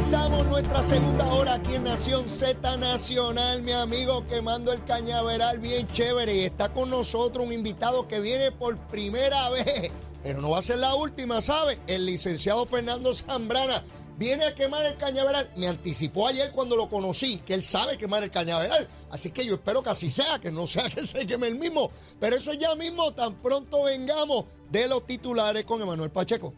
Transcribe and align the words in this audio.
Comenzamos 0.00 0.46
nuestra 0.46 0.82
segunda 0.82 1.26
hora 1.26 1.54
aquí 1.56 1.74
en 1.74 1.84
Nación 1.84 2.26
Z 2.26 2.78
Nacional, 2.78 3.60
mi 3.60 3.72
amigo 3.72 4.26
quemando 4.26 4.72
el 4.72 4.82
cañaveral 4.82 5.58
bien 5.58 5.86
chévere. 5.88 6.34
Y 6.36 6.40
está 6.40 6.72
con 6.72 6.88
nosotros 6.88 7.44
un 7.44 7.52
invitado 7.52 8.08
que 8.08 8.18
viene 8.18 8.50
por 8.50 8.78
primera 8.86 9.50
vez, 9.50 9.90
pero 10.22 10.40
no 10.40 10.48
va 10.48 10.60
a 10.60 10.62
ser 10.62 10.78
la 10.78 10.94
última, 10.94 11.42
¿sabe? 11.42 11.78
El 11.86 12.06
licenciado 12.06 12.64
Fernando 12.64 13.12
Zambrana 13.12 13.82
viene 14.16 14.44
a 14.44 14.54
quemar 14.54 14.86
el 14.86 14.96
cañaveral. 14.96 15.50
Me 15.56 15.66
anticipó 15.66 16.28
ayer 16.28 16.50
cuando 16.50 16.76
lo 16.76 16.88
conocí, 16.88 17.36
que 17.36 17.52
él 17.52 17.62
sabe 17.62 17.98
quemar 17.98 18.22
el 18.22 18.30
cañaveral. 18.30 18.88
Así 19.10 19.32
que 19.32 19.44
yo 19.44 19.56
espero 19.56 19.82
que 19.82 19.90
así 19.90 20.08
sea, 20.08 20.38
que 20.38 20.50
no 20.50 20.66
sea 20.66 20.88
que 20.94 21.06
se 21.06 21.26
queme 21.26 21.46
el 21.48 21.56
mismo. 21.56 21.90
Pero 22.18 22.36
eso 22.36 22.54
ya 22.54 22.74
mismo, 22.74 23.12
tan 23.12 23.34
pronto 23.34 23.82
vengamos 23.82 24.46
de 24.70 24.88
los 24.88 25.04
titulares 25.04 25.66
con 25.66 25.82
Emanuel 25.82 26.10
Pacheco. 26.10 26.54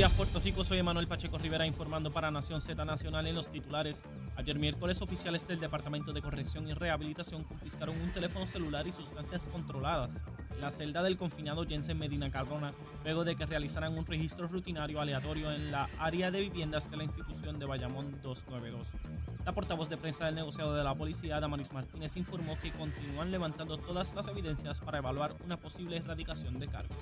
Días, 0.00 0.14
Puerto 0.14 0.40
Rico. 0.40 0.64
Soy 0.64 0.78
Emanuel 0.78 1.06
Pacheco 1.06 1.36
Rivera 1.36 1.66
informando 1.66 2.10
para 2.10 2.30
Nación 2.30 2.62
Z 2.62 2.86
Nacional 2.86 3.26
en 3.26 3.34
los 3.34 3.50
titulares. 3.50 4.02
Ayer 4.34 4.58
miércoles, 4.58 5.02
oficiales 5.02 5.46
del 5.46 5.60
Departamento 5.60 6.14
de 6.14 6.22
Corrección 6.22 6.66
y 6.66 6.72
Rehabilitación 6.72 7.44
confiscaron 7.44 8.00
un 8.00 8.10
teléfono 8.10 8.46
celular 8.46 8.86
y 8.86 8.92
sustancias 8.92 9.50
controladas 9.50 10.24
en 10.52 10.62
la 10.62 10.70
celda 10.70 11.02
del 11.02 11.18
confinado 11.18 11.66
Jensen 11.66 11.98
Medina 11.98 12.30
Cardona, 12.30 12.72
luego 13.04 13.24
de 13.24 13.36
que 13.36 13.44
realizaran 13.44 13.98
un 13.98 14.06
registro 14.06 14.48
rutinario 14.48 15.02
aleatorio 15.02 15.52
en 15.52 15.70
la 15.70 15.90
área 15.98 16.30
de 16.30 16.40
viviendas 16.40 16.90
de 16.90 16.96
la 16.96 17.04
institución 17.04 17.58
de 17.58 17.66
Bayamón 17.66 18.22
292. 18.22 18.92
La 19.44 19.52
portavoz 19.52 19.90
de 19.90 19.98
prensa 19.98 20.24
del 20.24 20.36
negociado 20.36 20.74
de 20.74 20.82
la 20.82 20.94
policía, 20.94 21.40
Damaris 21.40 21.74
Martínez, 21.74 22.16
informó 22.16 22.58
que 22.58 22.72
continúan 22.72 23.30
levantando 23.30 23.76
todas 23.76 24.14
las 24.14 24.28
evidencias 24.28 24.80
para 24.80 24.96
evaluar 24.96 25.34
una 25.44 25.58
posible 25.58 25.98
erradicación 25.98 26.58
de 26.58 26.68
cargos. 26.68 26.96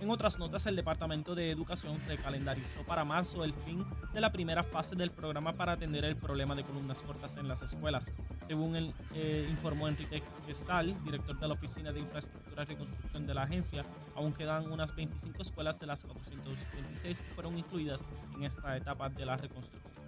En 0.00 0.10
otras 0.10 0.38
notas, 0.38 0.64
el 0.66 0.76
Departamento 0.76 1.34
de 1.34 1.50
Educación 1.50 2.00
recalendarizó 2.06 2.84
para 2.86 3.04
marzo 3.04 3.42
el 3.42 3.52
fin 3.52 3.84
de 4.14 4.20
la 4.20 4.30
primera 4.30 4.62
fase 4.62 4.94
del 4.94 5.10
programa 5.10 5.54
para 5.54 5.72
atender 5.72 6.04
el 6.04 6.16
problema 6.16 6.54
de 6.54 6.62
columnas 6.62 7.00
cortas 7.00 7.36
en 7.36 7.48
las 7.48 7.62
escuelas. 7.62 8.12
Según 8.46 8.76
el, 8.76 8.94
eh, 9.14 9.48
informó 9.50 9.88
Enrique 9.88 10.22
Gestal, 10.46 10.96
director 11.02 11.36
de 11.40 11.48
la 11.48 11.54
Oficina 11.54 11.90
de 11.90 11.98
Infraestructura 11.98 12.62
y 12.62 12.66
Reconstrucción 12.66 13.26
de 13.26 13.34
la 13.34 13.42
agencia, 13.42 13.84
aún 14.14 14.32
quedan 14.32 14.70
unas 14.70 14.94
25 14.94 15.42
escuelas 15.42 15.80
de 15.80 15.86
las 15.86 16.04
426 16.04 17.20
que 17.20 17.34
fueron 17.34 17.58
incluidas 17.58 18.04
en 18.36 18.44
esta 18.44 18.76
etapa 18.76 19.08
de 19.08 19.26
la 19.26 19.36
reconstrucción. 19.36 19.98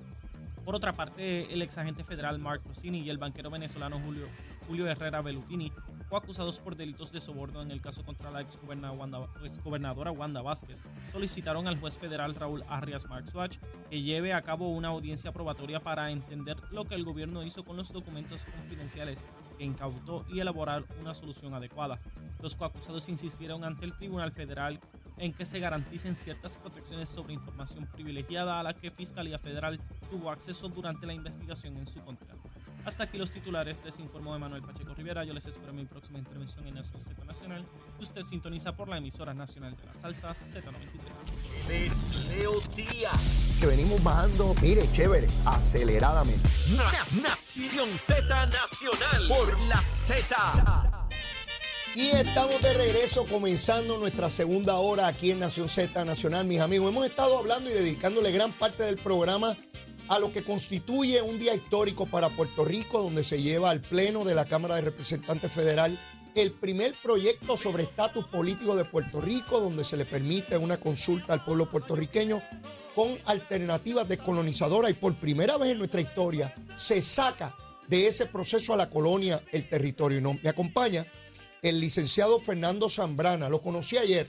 Por 0.65 0.77
otra 0.77 0.93
parte, 0.93 1.53
el 1.53 1.63
ex 1.63 1.79
agente 1.79 2.05
federal 2.05 2.39
Mark 2.39 2.63
Rossini 2.65 3.01
y 3.01 3.11
el 3.11 3.19
banquero 3.19 3.51
venezolano 3.51 3.99
Julio, 3.99 4.29
Julio 4.69 4.87
Herrera 4.87 5.21
Bellutini 5.23 5.70
acusados 6.17 6.59
por 6.59 6.77
delitos 6.77 7.13
de 7.13 7.21
soborno 7.21 7.63
en 7.63 7.71
el 7.71 7.81
caso 7.81 8.05
contra 8.05 8.31
la 8.31 8.41
exgobernadora 8.41 10.11
Wanda 10.11 10.43
Vázquez, 10.43 10.83
solicitaron 11.13 11.69
al 11.69 11.79
juez 11.79 11.99
federal 11.99 12.35
Raúl 12.35 12.65
Arrias 12.69 13.07
Marxwatch 13.09 13.59
que 13.89 14.03
lleve 14.03 14.33
a 14.33 14.43
cabo 14.43 14.69
una 14.69 14.89
audiencia 14.89 15.33
probatoria 15.33 15.81
para 15.81 16.11
entender 16.11 16.57
lo 16.71 16.85
que 16.85 16.95
el 16.95 17.05
gobierno 17.05 17.45
hizo 17.45 17.65
con 17.65 17.77
los 17.77 17.93
documentos 17.93 18.41
confidenciales 18.43 19.27
que 19.59 19.65
incautó 19.65 20.25
y 20.29 20.41
elaborar 20.41 20.85
una 21.01 21.15
solución 21.15 21.55
adecuada. 21.55 22.01
Los 22.41 22.57
coacusados 22.57 23.09
insistieron 23.09 23.65
ante 23.65 23.85
el 23.85 23.97
Tribunal 23.97 24.33
Federal 24.33 24.81
en 25.19 25.33
que 25.35 25.45
se 25.45 25.61
garanticen 25.61 26.17
ciertas 26.17 26.57
protecciones 26.57 27.09
sobre 27.09 27.35
información 27.35 27.87
privilegiada 27.87 28.59
a 28.59 28.63
la 28.63 28.75
que 28.75 28.91
Fiscalía 28.91 29.39
Federal 29.39 29.79
tuvo 30.11 30.31
acceso 30.31 30.69
durante 30.69 31.07
la 31.07 31.13
investigación 31.13 31.77
en 31.77 31.87
su 31.87 32.01
contra. 32.01 32.35
Hasta 32.85 33.05
aquí 33.05 33.19
los 33.19 33.31
titulares, 33.31 33.85
les 33.85 33.99
informó 33.99 34.39
Manuel 34.39 34.63
Pacheco 34.63 34.95
Rivera. 34.95 35.25
Yo 35.25 35.35
les 35.35 35.47
espero 35.47 35.71
en 35.71 35.77
mi 35.77 35.85
próxima 35.85 36.19
intervención 36.19 36.67
en 36.67 36.75
Nación 36.75 37.03
Z 37.03 37.25
Nacional. 37.25 37.65
Usted 38.01 38.23
sintoniza 38.23 38.75
por 38.75 38.89
la 38.89 38.97
emisora 38.97 39.35
nacional 39.35 39.77
de 39.77 39.85
la 39.85 39.95
salsa 39.95 40.31
Z93. 40.31 41.71
Es 41.71 42.25
Leo 42.27 42.53
Díaz. 42.75 43.59
Que 43.61 43.67
venimos 43.67 44.03
bajando, 44.03 44.55
mire, 44.63 44.83
chévere, 44.93 45.27
aceleradamente. 45.45 46.49
Nación 47.23 47.91
Z 47.91 48.47
Nacional 48.47 49.29
por 49.29 49.61
la 49.69 49.77
Z. 49.77 51.07
Y 51.97 52.07
estamos 52.11 52.63
de 52.63 52.73
regreso 52.73 53.27
comenzando 53.27 53.99
nuestra 53.99 54.31
segunda 54.31 54.77
hora 54.77 55.09
aquí 55.09 55.33
en 55.33 55.41
Nación 55.41 55.69
Z 55.69 56.05
Nacional, 56.05 56.47
mis 56.47 56.61
amigos. 56.61 56.89
Hemos 56.91 57.05
estado 57.05 57.37
hablando 57.37 57.69
y 57.69 57.73
dedicándole 57.73 58.31
gran 58.31 58.53
parte 58.53 58.85
del 58.85 58.97
programa 58.97 59.57
a 60.11 60.19
lo 60.19 60.33
que 60.33 60.43
constituye 60.43 61.23
un 61.23 61.39
día 61.39 61.55
histórico 61.55 62.05
para 62.05 62.31
Puerto 62.31 62.65
Rico, 62.65 63.01
donde 63.01 63.23
se 63.23 63.41
lleva 63.41 63.71
al 63.71 63.81
Pleno 63.81 64.25
de 64.25 64.35
la 64.35 64.45
Cámara 64.45 64.75
de 64.75 64.81
Representantes 64.81 65.53
Federal 65.53 65.97
el 66.35 66.51
primer 66.51 66.95
proyecto 67.01 67.57
sobre 67.57 67.85
estatus 67.85 68.27
político 68.27 68.75
de 68.75 68.85
Puerto 68.85 69.21
Rico, 69.21 69.61
donde 69.61 69.85
se 69.85 69.97
le 69.97 70.05
permite 70.05 70.57
una 70.57 70.79
consulta 70.79 71.33
al 71.33 71.45
pueblo 71.45 71.71
puertorriqueño 71.71 72.43
con 72.97 73.17
alternativas 73.27 74.09
descolonizadoras 74.09 74.91
y 74.91 74.95
por 74.95 75.15
primera 75.15 75.57
vez 75.59 75.71
en 75.71 75.79
nuestra 75.79 76.01
historia 76.01 76.53
se 76.75 77.03
saca 77.03 77.55
de 77.87 78.09
ese 78.09 78.27
proceso 78.27 78.75
a 78.75 78.77
la 78.77 78.91
colonia 78.91 79.41
el 79.53 79.69
territorio. 79.69 80.19
Y 80.19 80.23
no, 80.23 80.37
me 80.43 80.51
acompaña 80.51 81.07
el 81.63 81.79
licenciado 81.79 82.41
Fernando 82.41 82.89
Zambrana, 82.89 83.49
lo 83.49 83.63
conocí 83.63 83.97
ayer, 83.97 84.29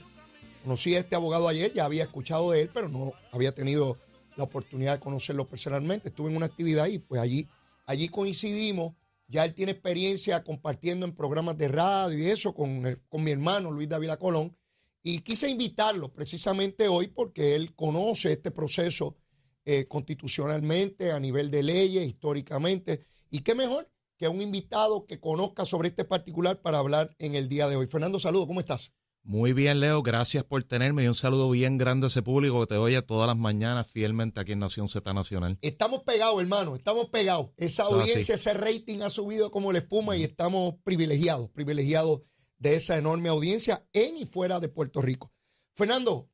conocí 0.62 0.94
a 0.94 1.00
este 1.00 1.16
abogado 1.16 1.48
ayer, 1.48 1.72
ya 1.72 1.86
había 1.86 2.04
escuchado 2.04 2.52
de 2.52 2.62
él, 2.62 2.70
pero 2.72 2.88
no 2.88 3.14
había 3.32 3.52
tenido 3.52 3.98
la 4.36 4.44
oportunidad 4.44 4.94
de 4.94 5.00
conocerlo 5.00 5.46
personalmente. 5.46 6.08
Estuve 6.08 6.30
en 6.30 6.36
una 6.36 6.46
actividad 6.46 6.86
y 6.86 6.98
pues 6.98 7.20
allí, 7.20 7.48
allí 7.86 8.08
coincidimos. 8.08 8.94
Ya 9.28 9.44
él 9.44 9.54
tiene 9.54 9.72
experiencia 9.72 10.42
compartiendo 10.44 11.06
en 11.06 11.14
programas 11.14 11.56
de 11.56 11.68
radio 11.68 12.18
y 12.18 12.26
eso 12.26 12.54
con, 12.54 13.00
con 13.08 13.24
mi 13.24 13.30
hermano 13.30 13.70
Luis 13.70 13.88
David 13.88 14.10
Colón. 14.18 14.56
Y 15.02 15.20
quise 15.20 15.48
invitarlo 15.48 16.12
precisamente 16.12 16.86
hoy 16.88 17.08
porque 17.08 17.54
él 17.54 17.74
conoce 17.74 18.32
este 18.32 18.50
proceso 18.50 19.16
eh, 19.64 19.86
constitucionalmente, 19.86 21.12
a 21.12 21.20
nivel 21.20 21.50
de 21.50 21.62
leyes, 21.62 22.06
históricamente. 22.06 23.00
Y 23.30 23.40
qué 23.40 23.54
mejor 23.54 23.90
que 24.16 24.28
un 24.28 24.42
invitado 24.42 25.06
que 25.06 25.18
conozca 25.18 25.64
sobre 25.64 25.88
este 25.88 26.04
particular 26.04 26.60
para 26.62 26.78
hablar 26.78 27.14
en 27.18 27.34
el 27.34 27.48
día 27.48 27.68
de 27.68 27.76
hoy. 27.76 27.86
Fernando, 27.86 28.20
saludo, 28.20 28.46
¿cómo 28.46 28.60
estás? 28.60 28.92
Muy 29.24 29.52
bien, 29.52 29.78
Leo, 29.78 30.02
gracias 30.02 30.42
por 30.42 30.64
tenerme 30.64 31.04
y 31.04 31.06
un 31.06 31.14
saludo 31.14 31.48
bien 31.48 31.78
grande 31.78 32.06
a 32.06 32.08
ese 32.08 32.22
público 32.22 32.60
que 32.60 32.66
te 32.66 32.76
oye 32.76 33.00
todas 33.02 33.28
las 33.28 33.36
mañanas 33.36 33.86
fielmente 33.86 34.40
aquí 34.40 34.52
en 34.52 34.58
Nación 34.58 34.88
Z 34.88 35.12
Nacional. 35.12 35.58
Estamos 35.62 36.02
pegados, 36.02 36.40
hermano, 36.40 36.74
estamos 36.74 37.08
pegados. 37.08 37.50
Esa 37.56 37.84
audiencia, 37.84 38.34
ese 38.34 38.52
rating 38.52 39.00
ha 39.02 39.10
subido 39.10 39.52
como 39.52 39.70
la 39.70 39.78
espuma 39.78 40.16
y 40.16 40.24
estamos 40.24 40.74
privilegiados, 40.82 41.48
privilegiados 41.50 42.20
de 42.58 42.74
esa 42.74 42.98
enorme 42.98 43.28
audiencia 43.28 43.86
en 43.92 44.16
y 44.16 44.26
fuera 44.26 44.58
de 44.58 44.68
Puerto 44.68 45.00
Rico. 45.00 45.32
Fernando, 45.74 46.28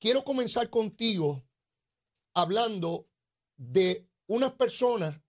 quiero 0.00 0.24
comenzar 0.24 0.68
contigo 0.68 1.44
hablando 2.34 3.08
de 3.56 4.08
unas 4.26 4.52
personas 4.52 5.20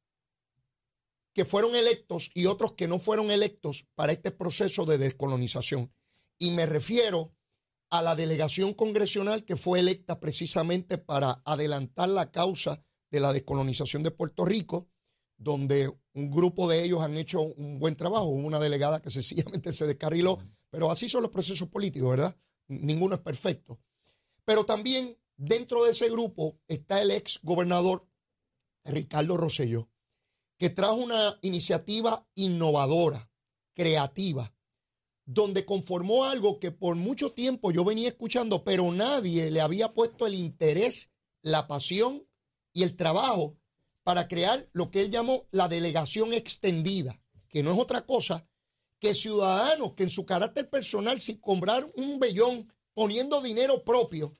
que 1.33 1.45
fueron 1.45 1.75
electos 1.75 2.31
y 2.33 2.47
otros 2.47 2.73
que 2.73 2.87
no 2.87 2.97
fueron 2.97 3.29
electos 3.29 3.85
para 3.93 4.13
este 4.13 4.31
proceso 4.31 4.85
de 4.85 4.97
descolonización. 4.97 5.93
Y 6.37 6.51
me 6.51 6.65
refiero 6.65 7.35
a 7.89 8.01
la 8.01 8.15
delegación 8.15 8.73
congresional 8.73 9.45
que 9.45 9.55
fue 9.55 9.79
electa 9.79 10.19
precisamente 10.19 10.97
para 10.97 11.41
adelantar 11.45 12.09
la 12.09 12.31
causa 12.31 12.83
de 13.11 13.19
la 13.19 13.31
descolonización 13.31 14.01
de 14.01 14.09
Puerto 14.09 14.45
Rico, 14.45 14.89
donde 15.37 15.91
un 16.13 16.31
grupo 16.31 16.67
de 16.67 16.83
ellos 16.83 17.01
han 17.01 17.15
hecho 17.17 17.41
un 17.41 17.77
buen 17.77 17.95
trabajo, 17.95 18.25
una 18.25 18.59
delegada 18.59 19.01
que 19.01 19.09
sencillamente 19.11 19.71
se 19.71 19.85
descarriló, 19.85 20.39
pero 20.69 20.89
así 20.89 21.07
son 21.07 21.21
los 21.21 21.31
procesos 21.31 21.67
políticos, 21.69 22.09
¿verdad? 22.09 22.35
Ninguno 22.67 23.15
es 23.15 23.21
perfecto. 23.21 23.79
Pero 24.45 24.65
también 24.65 25.17
dentro 25.37 25.83
de 25.83 25.91
ese 25.91 26.09
grupo 26.09 26.59
está 26.67 27.01
el 27.01 27.11
ex 27.11 27.39
gobernador 27.43 28.07
Ricardo 28.83 29.37
Rosselló, 29.37 29.89
que 30.57 30.69
trajo 30.69 30.95
una 30.95 31.37
iniciativa 31.41 32.27
innovadora, 32.35 33.31
creativa, 33.73 34.53
donde 35.25 35.65
conformó 35.65 36.25
algo 36.25 36.59
que 36.59 36.71
por 36.71 36.95
mucho 36.95 37.31
tiempo 37.31 37.71
yo 37.71 37.83
venía 37.85 38.09
escuchando, 38.09 38.63
pero 38.63 38.91
nadie 38.91 39.51
le 39.51 39.61
había 39.61 39.93
puesto 39.93 40.27
el 40.27 40.35
interés, 40.35 41.11
la 41.41 41.67
pasión 41.67 42.27
y 42.73 42.83
el 42.83 42.95
trabajo 42.95 43.57
para 44.03 44.27
crear 44.27 44.69
lo 44.73 44.91
que 44.91 45.01
él 45.01 45.09
llamó 45.09 45.47
la 45.51 45.69
delegación 45.69 46.33
extendida, 46.33 47.21
que 47.47 47.63
no 47.63 47.71
es 47.71 47.79
otra 47.79 48.05
cosa 48.05 48.47
que 48.99 49.13
ciudadanos 49.13 49.93
que 49.93 50.03
en 50.03 50.09
su 50.09 50.25
carácter 50.25 50.69
personal, 50.69 51.19
sin 51.19 51.37
comprar 51.37 51.91
un 51.95 52.19
bellón, 52.19 52.71
poniendo 52.93 53.41
dinero 53.41 53.83
propio 53.83 54.33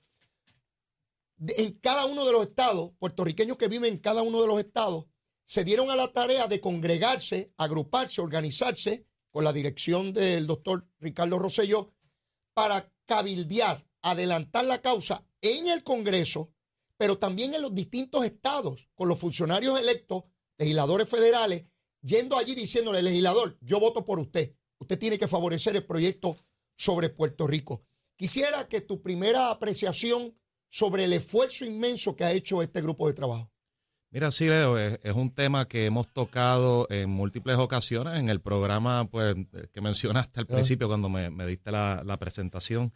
en 1.58 1.74
cada 1.80 2.06
uno 2.06 2.26
de 2.26 2.32
los 2.32 2.44
estados, 2.48 2.92
puertorriqueños 3.00 3.58
que 3.58 3.68
viven 3.68 3.94
en 3.94 4.00
cada 4.00 4.22
uno 4.22 4.42
de 4.42 4.48
los 4.48 4.60
estados, 4.60 5.06
se 5.46 5.64
dieron 5.64 5.90
a 5.90 5.96
la 5.96 6.14
tarea 6.14 6.48
de 6.48 6.62
congregarse, 6.62 7.54
agruparse, 7.58 8.22
organizarse 8.22 9.06
con 9.34 9.44
la 9.44 9.52
dirección 9.52 10.14
del 10.14 10.46
doctor 10.46 10.88
Ricardo 11.00 11.40
Rosselló 11.40 11.92
para 12.54 12.94
cabildear, 13.06 13.84
adelantar 14.04 14.64
la 14.64 14.80
causa 14.80 15.26
en 15.42 15.68
el 15.68 15.84
Congreso, 15.84 16.54
pero 16.98 17.18
también 17.18 17.56
en 17.56 17.64
los 17.64 17.74
distintos 17.74 18.24
estados, 18.26 18.92
con 18.94 19.10
los 19.10 19.18
funcionarios 19.18 19.80
electos, 19.80 20.26
legisladores 20.60 21.10
federales, 21.10 21.66
yendo 22.02 22.38
allí 22.38 22.54
diciéndole, 22.54 23.02
legislador, 23.02 23.58
yo 23.62 23.80
voto 23.80 24.06
por 24.06 24.20
usted. 24.20 24.56
Usted 24.78 25.00
tiene 25.00 25.18
que 25.18 25.28
favorecer 25.28 25.76
el 25.76 25.86
proyecto 25.86 26.38
sobre 26.76 27.10
Puerto 27.10 27.48
Rico. 27.48 27.84
Quisiera 28.16 28.68
que 28.68 28.82
tu 28.82 29.02
primera 29.02 29.50
apreciación 29.50 30.38
sobre 30.70 31.06
el 31.06 31.14
esfuerzo 31.14 31.66
inmenso 31.66 32.16
que 32.16 32.24
ha 32.24 32.32
hecho 32.32 32.62
este 32.62 32.82
grupo 32.82 33.08
de 33.08 33.14
trabajo. 33.14 33.52
Mira, 34.14 34.30
sí, 34.30 34.48
Leo, 34.48 34.78
es, 34.78 35.00
es, 35.02 35.14
un 35.16 35.32
tema 35.32 35.68
que 35.68 35.88
hemos 35.88 36.08
tocado 36.08 36.86
en 36.92 37.10
múltiples 37.10 37.58
ocasiones 37.58 38.20
en 38.20 38.30
el 38.30 38.42
programa 38.42 39.10
pues, 39.10 39.36
que 39.72 39.82
mencionaste 39.82 40.40
al 40.40 40.46
principio 40.46 40.88
cuando 40.88 41.10
me, 41.10 41.32
me 41.32 41.48
diste 41.48 41.72
la, 41.72 42.04
la 42.06 42.18
presentación. 42.18 42.94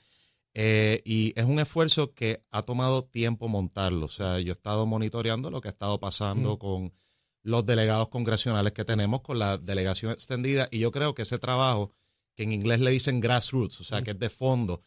Eh, 0.54 1.02
y 1.06 1.34
es 1.36 1.46
un 1.46 1.58
esfuerzo 1.60 2.14
que 2.14 2.44
ha 2.52 2.62
tomado 2.62 3.04
tiempo 3.04 3.48
montarlo. 3.48 4.06
O 4.06 4.10
sea, 4.10 4.40
yo 4.40 4.50
he 4.50 4.52
estado 4.52 4.86
monitoreando 4.86 5.50
lo 5.50 5.60
que 5.60 5.70
ha 5.70 5.72
estado 5.72 6.00
pasando 6.00 6.54
Mm. 6.54 6.58
con 6.58 6.94
los 7.42 7.66
delegados 7.66 8.10
congresionales 8.10 8.74
que 8.74 8.86
tenemos, 8.86 9.22
con 9.22 9.40
la 9.40 9.58
delegación 9.58 10.12
extendida. 10.12 10.68
Y 10.70 10.78
yo 10.78 10.92
creo 10.92 11.16
que 11.16 11.24
ese 11.24 11.40
trabajo, 11.40 11.92
que 12.36 12.44
en 12.44 12.52
inglés 12.52 12.80
le 12.80 12.92
dicen 12.92 13.22
grassroots, 13.22 13.82
o 13.82 13.84
sea, 13.84 14.04
que 14.04 14.12
es 14.12 14.20
de 14.20 14.30
fondo, 14.30 14.82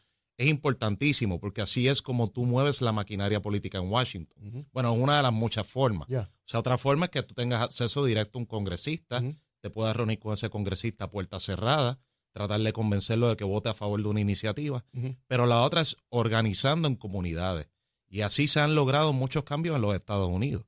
es 0.44 0.48
importantísimo 0.48 1.38
porque 1.38 1.60
así 1.60 1.86
es 1.88 2.00
como 2.02 2.28
tú 2.30 2.44
mueves 2.46 2.80
la 2.80 2.92
maquinaria 2.92 3.40
política 3.42 3.78
en 3.78 3.90
Washington. 3.90 4.66
Bueno, 4.72 4.94
es 4.94 4.98
una 5.00 5.16
de 5.18 5.22
las 5.22 5.32
muchas 5.32 5.68
formas. 5.68 6.08
O 6.28 6.28
sea, 6.46 6.60
otra 6.60 6.78
forma 6.78 7.06
es 7.06 7.10
que 7.10 7.22
tú 7.22 7.34
tengas 7.34 7.62
acceso 7.62 8.04
directo 8.04 8.38
a 8.38 8.40
un 8.40 8.46
congresista, 8.46 9.22
te 9.60 9.70
puedas 9.70 9.94
reunir 9.94 10.18
con 10.18 10.32
ese 10.32 10.48
congresista 10.48 11.04
a 11.04 11.10
puerta 11.10 11.38
cerrada, 11.40 11.98
tratar 12.32 12.60
de 12.60 12.72
convencerlo 12.72 13.28
de 13.28 13.36
que 13.36 13.44
vote 13.44 13.68
a 13.68 13.74
favor 13.74 14.00
de 14.02 14.08
una 14.08 14.20
iniciativa. 14.20 14.84
Pero 15.26 15.46
la 15.46 15.62
otra 15.62 15.80
es 15.82 15.96
organizando 16.08 16.88
en 16.88 16.94
comunidades. 16.96 17.68
Y 18.08 18.22
así 18.22 18.46
se 18.48 18.60
han 18.60 18.74
logrado 18.74 19.12
muchos 19.12 19.44
cambios 19.44 19.76
en 19.76 19.82
los 19.82 19.94
Estados 19.94 20.28
Unidos. 20.28 20.64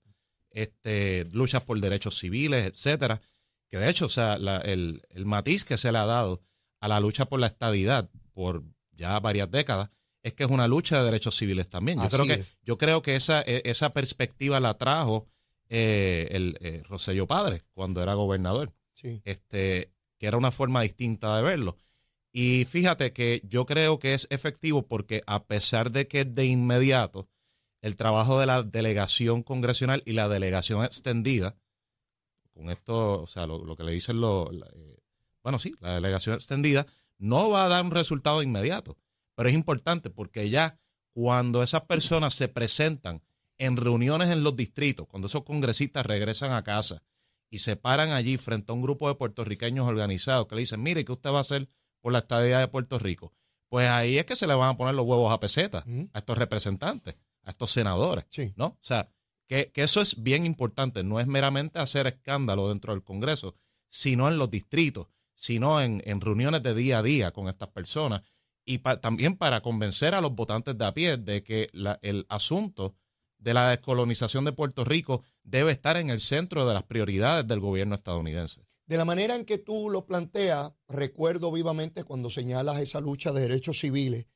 Este, 0.50 1.24
luchas 1.32 1.62
por 1.62 1.80
derechos 1.80 2.18
civiles, 2.18 2.66
etcétera. 2.66 3.20
Que 3.68 3.78
de 3.78 3.88
hecho, 3.88 4.06
o 4.06 4.08
sea, 4.10 4.38
la- 4.38 4.58
el, 4.58 5.02
el 5.10 5.24
matiz 5.24 5.64
que 5.64 5.78
se 5.78 5.90
le 5.92 5.98
ha 5.98 6.04
dado 6.06 6.42
a 6.80 6.88
la 6.88 7.00
lucha 7.00 7.24
por 7.24 7.40
la 7.40 7.46
estadidad 7.46 8.10
por 8.34 8.62
ya 8.92 9.18
varias 9.20 9.50
décadas 9.50 9.90
es 10.22 10.34
que 10.34 10.44
es 10.44 10.50
una 10.50 10.68
lucha 10.68 10.98
de 10.98 11.04
derechos 11.04 11.36
civiles 11.36 11.68
también. 11.68 11.98
Yo 11.98 12.04
Así 12.04 12.16
creo 12.16 12.26
que, 12.26 12.40
es. 12.40 12.58
yo 12.62 12.78
creo 12.78 13.02
que 13.02 13.16
esa, 13.16 13.42
e- 13.42 13.62
esa 13.64 13.92
perspectiva 13.92 14.60
la 14.60 14.74
trajo 14.74 15.26
eh, 15.68 16.28
el 16.30 16.56
eh, 16.60 16.82
Rosselló 16.88 17.26
Padre 17.26 17.64
cuando 17.72 18.02
era 18.02 18.14
gobernador 18.14 18.72
Sí. 18.94 19.20
este, 19.24 19.90
que 20.18 20.26
era 20.28 20.36
una 20.36 20.52
forma 20.52 20.82
distinta 20.82 21.36
de 21.36 21.42
verlo. 21.42 21.76
Y 22.30 22.64
fíjate 22.66 23.12
que 23.12 23.42
yo 23.44 23.66
creo 23.66 23.98
que 23.98 24.14
es 24.14 24.28
efectivo 24.30 24.86
porque 24.86 25.22
a 25.26 25.44
pesar 25.44 25.90
de 25.90 26.06
que 26.06 26.24
de 26.24 26.44
inmediato 26.46 27.28
el 27.80 27.96
trabajo 27.96 28.38
de 28.38 28.46
la 28.46 28.62
delegación 28.62 29.42
congresional 29.42 30.02
y 30.06 30.12
la 30.12 30.28
delegación 30.28 30.84
extendida, 30.84 31.56
con 32.54 32.70
esto, 32.70 33.22
o 33.22 33.26
sea, 33.26 33.46
lo, 33.46 33.64
lo 33.64 33.74
que 33.76 33.82
le 33.82 33.92
dicen 33.92 34.20
los, 34.20 34.48
eh, 34.52 34.96
bueno, 35.42 35.58
sí, 35.58 35.74
la 35.80 35.94
delegación 35.94 36.36
extendida 36.36 36.86
no 37.22 37.50
va 37.50 37.64
a 37.64 37.68
dar 37.68 37.84
un 37.84 37.92
resultado 37.92 38.42
inmediato, 38.42 38.98
pero 39.36 39.48
es 39.48 39.54
importante 39.54 40.10
porque 40.10 40.50
ya 40.50 40.78
cuando 41.12 41.62
esas 41.62 41.82
personas 41.82 42.34
se 42.34 42.48
presentan 42.48 43.22
en 43.58 43.76
reuniones 43.76 44.30
en 44.30 44.42
los 44.42 44.56
distritos, 44.56 45.06
cuando 45.06 45.26
esos 45.26 45.44
congresistas 45.44 46.04
regresan 46.04 46.52
a 46.52 46.64
casa 46.64 47.02
y 47.48 47.58
se 47.60 47.76
paran 47.76 48.10
allí 48.10 48.38
frente 48.38 48.72
a 48.72 48.74
un 48.74 48.82
grupo 48.82 49.08
de 49.08 49.14
puertorriqueños 49.14 49.86
organizados 49.86 50.46
que 50.48 50.56
le 50.56 50.62
dicen, 50.62 50.82
mire, 50.82 51.04
¿qué 51.04 51.12
usted 51.12 51.30
va 51.30 51.38
a 51.38 51.42
hacer 51.42 51.68
por 52.00 52.12
la 52.12 52.20
estadía 52.20 52.58
de 52.58 52.66
Puerto 52.68 52.98
Rico? 52.98 53.32
Pues 53.68 53.88
ahí 53.88 54.18
es 54.18 54.26
que 54.26 54.34
se 54.36 54.46
le 54.48 54.54
van 54.54 54.70
a 54.70 54.76
poner 54.76 54.94
los 54.94 55.06
huevos 55.06 55.32
a 55.32 55.38
peseta 55.38 55.84
Ujú. 55.86 56.10
a 56.12 56.18
estos 56.18 56.36
representantes, 56.36 57.14
a 57.44 57.50
estos 57.50 57.70
senadores, 57.70 58.24
Sí. 58.30 58.52
¿no? 58.56 58.66
O 58.66 58.78
sea, 58.80 59.10
que, 59.46 59.70
que 59.70 59.82
eso 59.82 60.00
es 60.00 60.22
bien 60.22 60.44
importante, 60.44 61.04
no 61.04 61.20
es 61.20 61.26
meramente 61.26 61.78
hacer 61.78 62.06
escándalo 62.06 62.68
dentro 62.68 62.92
del 62.94 63.04
Congreso, 63.04 63.54
sino 63.88 64.26
en 64.28 64.38
los 64.38 64.50
distritos, 64.50 65.08
sino 65.42 65.80
en, 65.80 66.00
en 66.04 66.20
reuniones 66.20 66.62
de 66.62 66.72
día 66.72 66.98
a 66.98 67.02
día 67.02 67.32
con 67.32 67.48
estas 67.48 67.68
personas 67.70 68.22
y 68.64 68.78
también 68.78 69.36
para 69.36 69.60
convencer 69.60 70.14
a 70.14 70.20
los 70.20 70.32
votantes 70.36 70.78
de 70.78 70.84
a 70.84 70.94
pie 70.94 71.16
de 71.16 71.42
que 71.42 71.66
la- 71.72 71.98
el 72.02 72.26
asunto 72.28 72.94
de 73.38 73.52
la 73.52 73.70
descolonización 73.70 74.44
de 74.44 74.52
Puerto 74.52 74.84
Rico 74.84 75.24
debe 75.42 75.72
estar 75.72 75.96
en 75.96 76.10
el 76.10 76.20
centro 76.20 76.64
de 76.64 76.74
las 76.74 76.84
prioridades 76.84 77.44
del 77.48 77.58
gobierno 77.58 77.96
estadounidense. 77.96 78.64
De 78.86 78.96
la 78.96 79.04
manera 79.04 79.34
en 79.34 79.44
que 79.44 79.58
tú 79.58 79.90
lo 79.90 80.06
planteas, 80.06 80.74
recuerdo 80.86 81.50
vivamente 81.50 82.04
cuando 82.04 82.30
señalas 82.30 82.80
esa 82.80 83.00
lucha 83.00 83.32
de 83.32 83.40
derechos 83.40 83.80
civiles, 83.80 84.26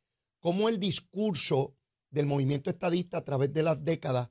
cómo 0.40 0.68
el 0.68 0.80
discurso 0.80 1.76
del 2.10 2.26
movimiento 2.26 2.68
estadista 2.68 3.18
a 3.18 3.24
través 3.24 3.52
de 3.52 3.62
las 3.62 3.84
décadas 3.84 4.30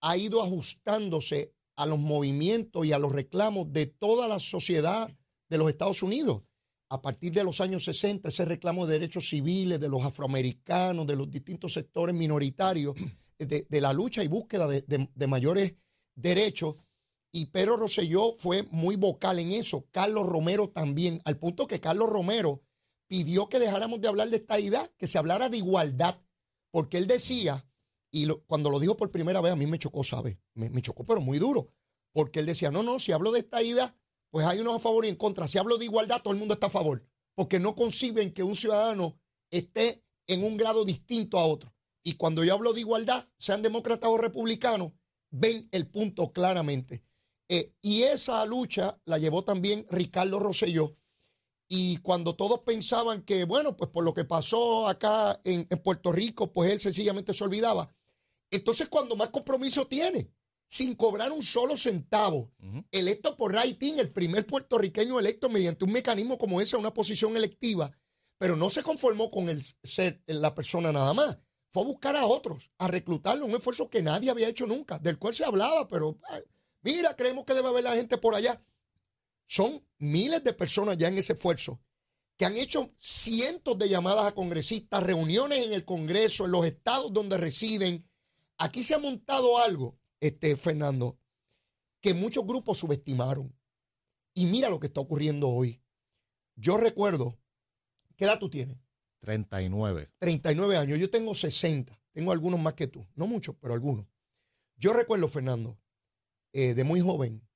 ha 0.00 0.16
ido 0.16 0.42
ajustándose 0.44 1.56
a 1.74 1.86
los 1.86 1.98
movimientos 1.98 2.86
y 2.86 2.92
a 2.92 3.00
los 3.00 3.10
reclamos 3.10 3.72
de 3.72 3.86
toda 3.86 4.28
la 4.28 4.38
sociedad 4.38 5.12
de 5.54 5.58
los 5.58 5.70
Estados 5.70 6.02
Unidos. 6.02 6.42
A 6.90 7.00
partir 7.00 7.32
de 7.32 7.44
los 7.44 7.60
años 7.60 7.84
60, 7.84 8.28
ese 8.28 8.44
reclamo 8.44 8.86
de 8.86 8.94
derechos 8.94 9.28
civiles 9.28 9.80
de 9.80 9.88
los 9.88 10.04
afroamericanos, 10.04 11.06
de 11.06 11.16
los 11.16 11.30
distintos 11.30 11.72
sectores 11.72 12.14
minoritarios, 12.14 12.94
de, 13.38 13.80
la 13.80 13.92
lucha 13.92 14.22
y 14.22 14.28
búsqueda 14.28 14.68
de, 14.68 15.26
mayores 15.26 15.74
derechos. 16.14 16.76
Y 17.32 17.46
Pedro 17.46 17.76
Rosselló 17.76 18.34
fue 18.38 18.64
muy 18.70 18.96
vocal 18.96 19.38
en 19.38 19.52
eso. 19.52 19.86
Carlos 19.90 20.26
Romero 20.26 20.70
también, 20.70 21.20
al 21.24 21.38
punto 21.38 21.66
que 21.66 21.80
Carlos 21.80 22.10
Romero 22.10 22.62
pidió 23.08 23.48
que 23.48 23.58
dejáramos 23.58 24.00
de 24.00 24.08
hablar 24.08 24.28
de 24.30 24.36
estadidad, 24.36 24.90
que 24.96 25.06
se 25.06 25.18
hablara 25.18 25.48
de 25.48 25.58
igualdad, 25.58 26.20
porque 26.70 26.98
él 26.98 27.06
decía, 27.06 27.64
y 28.10 28.26
cuando 28.46 28.70
lo 28.70 28.78
dijo 28.80 28.96
por 28.96 29.10
primera 29.10 29.40
vez 29.40 29.52
a 29.52 29.56
mí 29.56 29.66
me 29.66 29.78
chocó, 29.78 30.04
¿sabes? 30.04 30.36
Me, 30.54 30.70
me 30.70 30.82
chocó, 30.82 31.04
pero 31.04 31.20
muy 31.20 31.38
duro, 31.38 31.72
porque 32.12 32.40
él 32.40 32.46
decía, 32.46 32.70
no, 32.70 32.82
no, 32.82 32.98
si 32.98 33.12
hablo 33.12 33.32
de 33.32 33.40
estadidad, 33.40 33.96
pues 34.34 34.48
hay 34.48 34.58
unos 34.58 34.74
a 34.74 34.78
favor 34.80 35.06
y 35.06 35.10
en 35.10 35.14
contra. 35.14 35.46
Si 35.46 35.58
hablo 35.58 35.78
de 35.78 35.84
igualdad, 35.84 36.20
todo 36.20 36.34
el 36.34 36.40
mundo 36.40 36.54
está 36.54 36.66
a 36.66 36.70
favor, 36.70 37.06
porque 37.36 37.60
no 37.60 37.76
conciben 37.76 38.32
que 38.32 38.42
un 38.42 38.56
ciudadano 38.56 39.16
esté 39.48 40.04
en 40.26 40.42
un 40.42 40.56
grado 40.56 40.84
distinto 40.84 41.38
a 41.38 41.46
otro. 41.46 41.72
Y 42.02 42.14
cuando 42.14 42.42
yo 42.42 42.52
hablo 42.52 42.72
de 42.72 42.80
igualdad, 42.80 43.28
sean 43.38 43.62
demócratas 43.62 44.10
o 44.10 44.18
republicanos, 44.18 44.90
ven 45.30 45.68
el 45.70 45.86
punto 45.86 46.32
claramente. 46.32 47.04
Eh, 47.48 47.76
y 47.80 48.02
esa 48.02 48.44
lucha 48.44 49.00
la 49.04 49.18
llevó 49.18 49.44
también 49.44 49.86
Ricardo 49.88 50.40
Rosselló. 50.40 50.96
Y 51.68 51.98
cuando 51.98 52.34
todos 52.34 52.58
pensaban 52.62 53.22
que, 53.22 53.44
bueno, 53.44 53.76
pues 53.76 53.90
por 53.90 54.02
lo 54.02 54.14
que 54.14 54.24
pasó 54.24 54.88
acá 54.88 55.40
en, 55.44 55.68
en 55.70 55.78
Puerto 55.80 56.10
Rico, 56.10 56.50
pues 56.50 56.72
él 56.72 56.80
sencillamente 56.80 57.32
se 57.32 57.44
olvidaba. 57.44 57.94
Entonces, 58.50 58.88
cuando 58.88 59.14
más 59.14 59.28
compromiso 59.28 59.86
tiene, 59.86 60.33
sin 60.74 60.96
cobrar 60.96 61.30
un 61.30 61.40
solo 61.40 61.76
centavo, 61.76 62.50
electo 62.90 63.36
por 63.36 63.52
rating, 63.52 63.92
el 63.98 64.10
primer 64.10 64.44
puertorriqueño 64.44 65.20
electo 65.20 65.48
mediante 65.48 65.84
un 65.84 65.92
mecanismo 65.92 66.36
como 66.36 66.60
ese, 66.60 66.76
una 66.76 66.92
posición 66.92 67.36
electiva, 67.36 67.96
pero 68.38 68.56
no 68.56 68.68
se 68.68 68.82
conformó 68.82 69.30
con 69.30 69.48
el 69.48 69.62
ser 69.84 70.20
la 70.26 70.52
persona 70.52 70.90
nada 70.90 71.14
más. 71.14 71.38
Fue 71.70 71.82
a 71.82 71.86
buscar 71.86 72.16
a 72.16 72.26
otros, 72.26 72.72
a 72.78 72.88
reclutarlo, 72.88 73.46
un 73.46 73.54
esfuerzo 73.54 73.88
que 73.88 74.02
nadie 74.02 74.30
había 74.30 74.48
hecho 74.48 74.66
nunca, 74.66 74.98
del 74.98 75.16
cual 75.16 75.32
se 75.32 75.44
hablaba, 75.44 75.86
pero 75.86 76.18
eh, 76.32 76.44
mira, 76.82 77.14
creemos 77.14 77.44
que 77.44 77.54
debe 77.54 77.68
haber 77.68 77.84
la 77.84 77.94
gente 77.94 78.18
por 78.18 78.34
allá. 78.34 78.60
Son 79.46 79.80
miles 79.98 80.42
de 80.42 80.54
personas 80.54 80.96
ya 80.96 81.06
en 81.06 81.18
ese 81.18 81.34
esfuerzo 81.34 81.80
que 82.36 82.46
han 82.46 82.56
hecho 82.56 82.90
cientos 82.96 83.78
de 83.78 83.88
llamadas 83.88 84.26
a 84.26 84.34
congresistas, 84.34 85.04
reuniones 85.04 85.64
en 85.64 85.72
el 85.72 85.84
Congreso, 85.84 86.46
en 86.46 86.50
los 86.50 86.66
estados 86.66 87.12
donde 87.12 87.38
residen. 87.38 88.10
Aquí 88.58 88.82
se 88.82 88.94
ha 88.94 88.98
montado 88.98 89.56
algo, 89.58 90.00
este, 90.26 90.56
Fernando, 90.56 91.18
que 92.00 92.14
muchos 92.14 92.46
grupos 92.46 92.78
subestimaron. 92.78 93.54
Y 94.32 94.46
mira 94.46 94.70
lo 94.70 94.80
que 94.80 94.86
está 94.86 95.00
ocurriendo 95.00 95.50
hoy. 95.50 95.82
Yo 96.56 96.78
recuerdo, 96.78 97.38
¿qué 98.16 98.24
edad 98.24 98.38
tú 98.38 98.48
tienes? 98.48 98.78
39. 99.20 100.10
39 100.18 100.78
años, 100.78 100.98
yo 100.98 101.10
tengo 101.10 101.34
60, 101.34 102.00
tengo 102.12 102.32
algunos 102.32 102.58
más 102.58 102.72
que 102.72 102.86
tú, 102.86 103.06
no 103.14 103.26
muchos, 103.26 103.56
pero 103.60 103.74
algunos. 103.74 104.06
Yo 104.76 104.94
recuerdo, 104.94 105.28
Fernando, 105.28 105.78
eh, 106.52 106.72
de 106.72 106.84
muy 106.84 107.00
joven, 107.00 107.46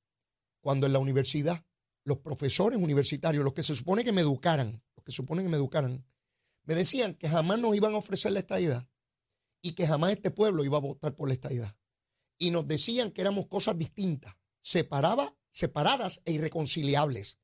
cuando 0.61 0.87
en 0.87 0.93
la 0.93 0.99
universidad, 0.99 1.65
los 2.05 2.19
profesores 2.19 2.79
universitarios, 2.79 3.45
los 3.45 3.55
que 3.55 3.63
se 3.63 3.75
supone 3.75 4.05
que 4.05 4.13
me 4.13 4.21
educaran, 4.21 4.83
los 4.95 5.05
que 5.05 5.13
se 5.13 5.17
supone 5.17 5.43
que 5.43 5.49
me 5.49 5.57
educaran, 5.57 6.07
me 6.65 6.75
decían 6.75 7.15
que 7.15 7.31
jamás 7.31 7.59
nos 7.59 7.75
iban 7.75 7.95
a 7.95 7.99
ofrecer 7.99 8.33
la 8.33 8.41
estadidad 8.41 8.87
y 9.63 9.73
que 9.73 9.87
jamás 9.87 10.13
este 10.13 10.31
pueblo 10.31 10.65
iba 10.65 10.77
a 10.77 10.83
votar 10.83 11.15
por 11.15 11.29
la 11.29 11.35
estadidad. 11.35 11.78
Y 12.39 12.51
nos 12.51 12.67
decían 12.69 13.11
que 13.11 13.21
éramos 13.21 13.47
cosas 13.47 13.77
distintas, 13.77 14.35
separaba, 14.63 15.37
separadas 15.51 16.23
e 16.25 16.33
irreconciliables. 16.33 17.39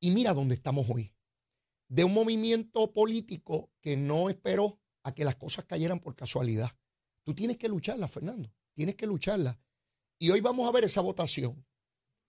Y 0.00 0.10
mira 0.12 0.32
dónde 0.34 0.54
estamos 0.54 0.86
hoy 0.88 1.12
de 1.88 2.04
un 2.04 2.14
movimiento 2.14 2.92
político 2.92 3.70
que 3.80 3.96
no 3.96 4.28
esperó 4.28 4.80
a 5.02 5.14
que 5.14 5.24
las 5.24 5.36
cosas 5.36 5.64
cayeran 5.64 6.00
por 6.00 6.14
casualidad. 6.16 6.70
Tú 7.24 7.34
tienes 7.34 7.56
que 7.56 7.68
lucharla, 7.68 8.08
Fernando, 8.08 8.52
tienes 8.74 8.96
que 8.96 9.06
lucharla. 9.06 9.58
Y 10.18 10.30
hoy 10.30 10.40
vamos 10.40 10.68
a 10.68 10.72
ver 10.72 10.84
esa 10.84 11.00
votación. 11.00 11.66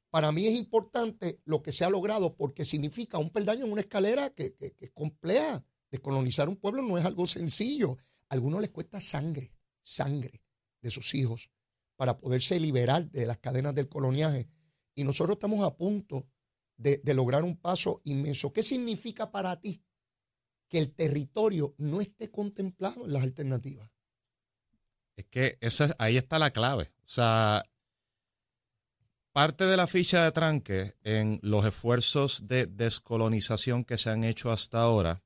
Para 0.10 0.32
mí 0.32 0.48
es 0.48 0.58
importante 0.58 1.42
lo 1.46 1.62
que 1.62 1.72
se 1.72 1.84
ha 1.86 1.90
logrado 1.90 2.36
porque 2.36 2.66
significa 2.66 3.18
un 3.18 3.30
peldaño 3.32 3.66
en 3.66 3.72
una 3.72 3.82
escalera 3.82 4.30
que, 4.30 4.56
que- 4.56 4.74
que 4.74 4.86
es 4.86 4.92
compleja. 4.92 5.64
Descolonizar 5.92 6.50
un 6.50 6.58
pueblo 6.58 6.82
no 6.82 6.98
es 6.98 7.06
algo 7.06 7.28
sencillo. 7.28 7.98
A 8.30 8.36
algunos 8.36 8.62
les 8.62 8.70
cuesta 8.72 9.00
sangre, 9.00 9.52
sangre 9.84 10.42
de 10.82 10.92
sus 10.92 11.14
hijos 11.16 11.50
para 11.98 12.18
poderse 12.18 12.60
liberar 12.60 13.10
de 13.12 13.26
las 13.26 13.40
cadenas 13.40 13.76
del 13.76 13.90
coloniaje. 13.90 14.48
Y 14.96 15.04
nosotros 15.04 15.36
estamos 15.36 15.66
a 15.66 15.76
punto 15.76 16.28
de, 16.78 17.02
lograr 17.14 17.44
un 17.44 17.58
paso 17.58 18.02
inmenso. 18.06 18.54
¿Qué 18.54 18.64
significa 18.64 19.32
para 19.32 19.60
ti 19.60 19.84
que 20.70 20.78
el 20.78 20.94
territorio 20.94 21.76
no 21.78 22.02
esté 22.02 22.32
contemplado 22.32 23.06
en 23.06 23.14
las 23.14 23.24
alternativas? 23.24 23.90
Es 25.16 25.26
que 25.26 25.58
ahí 25.98 26.18
está 26.18 26.40
la 26.40 26.52
clave. 26.52 26.92
O 27.04 27.08
sea, 27.08 27.64
parte 29.32 29.66
de 29.66 29.78
la 29.78 29.88
ficha 29.88 30.24
de 30.24 30.32
tranque 30.32 30.96
en 31.04 31.40
los 31.42 31.66
esfuerzos 31.66 32.48
de 32.48 32.68
descolonización 32.68 33.84
que 33.84 33.98
se 33.98 34.12
han 34.12 34.24
hecho 34.24 34.52
hasta 34.52 34.82
ahora 34.82 35.24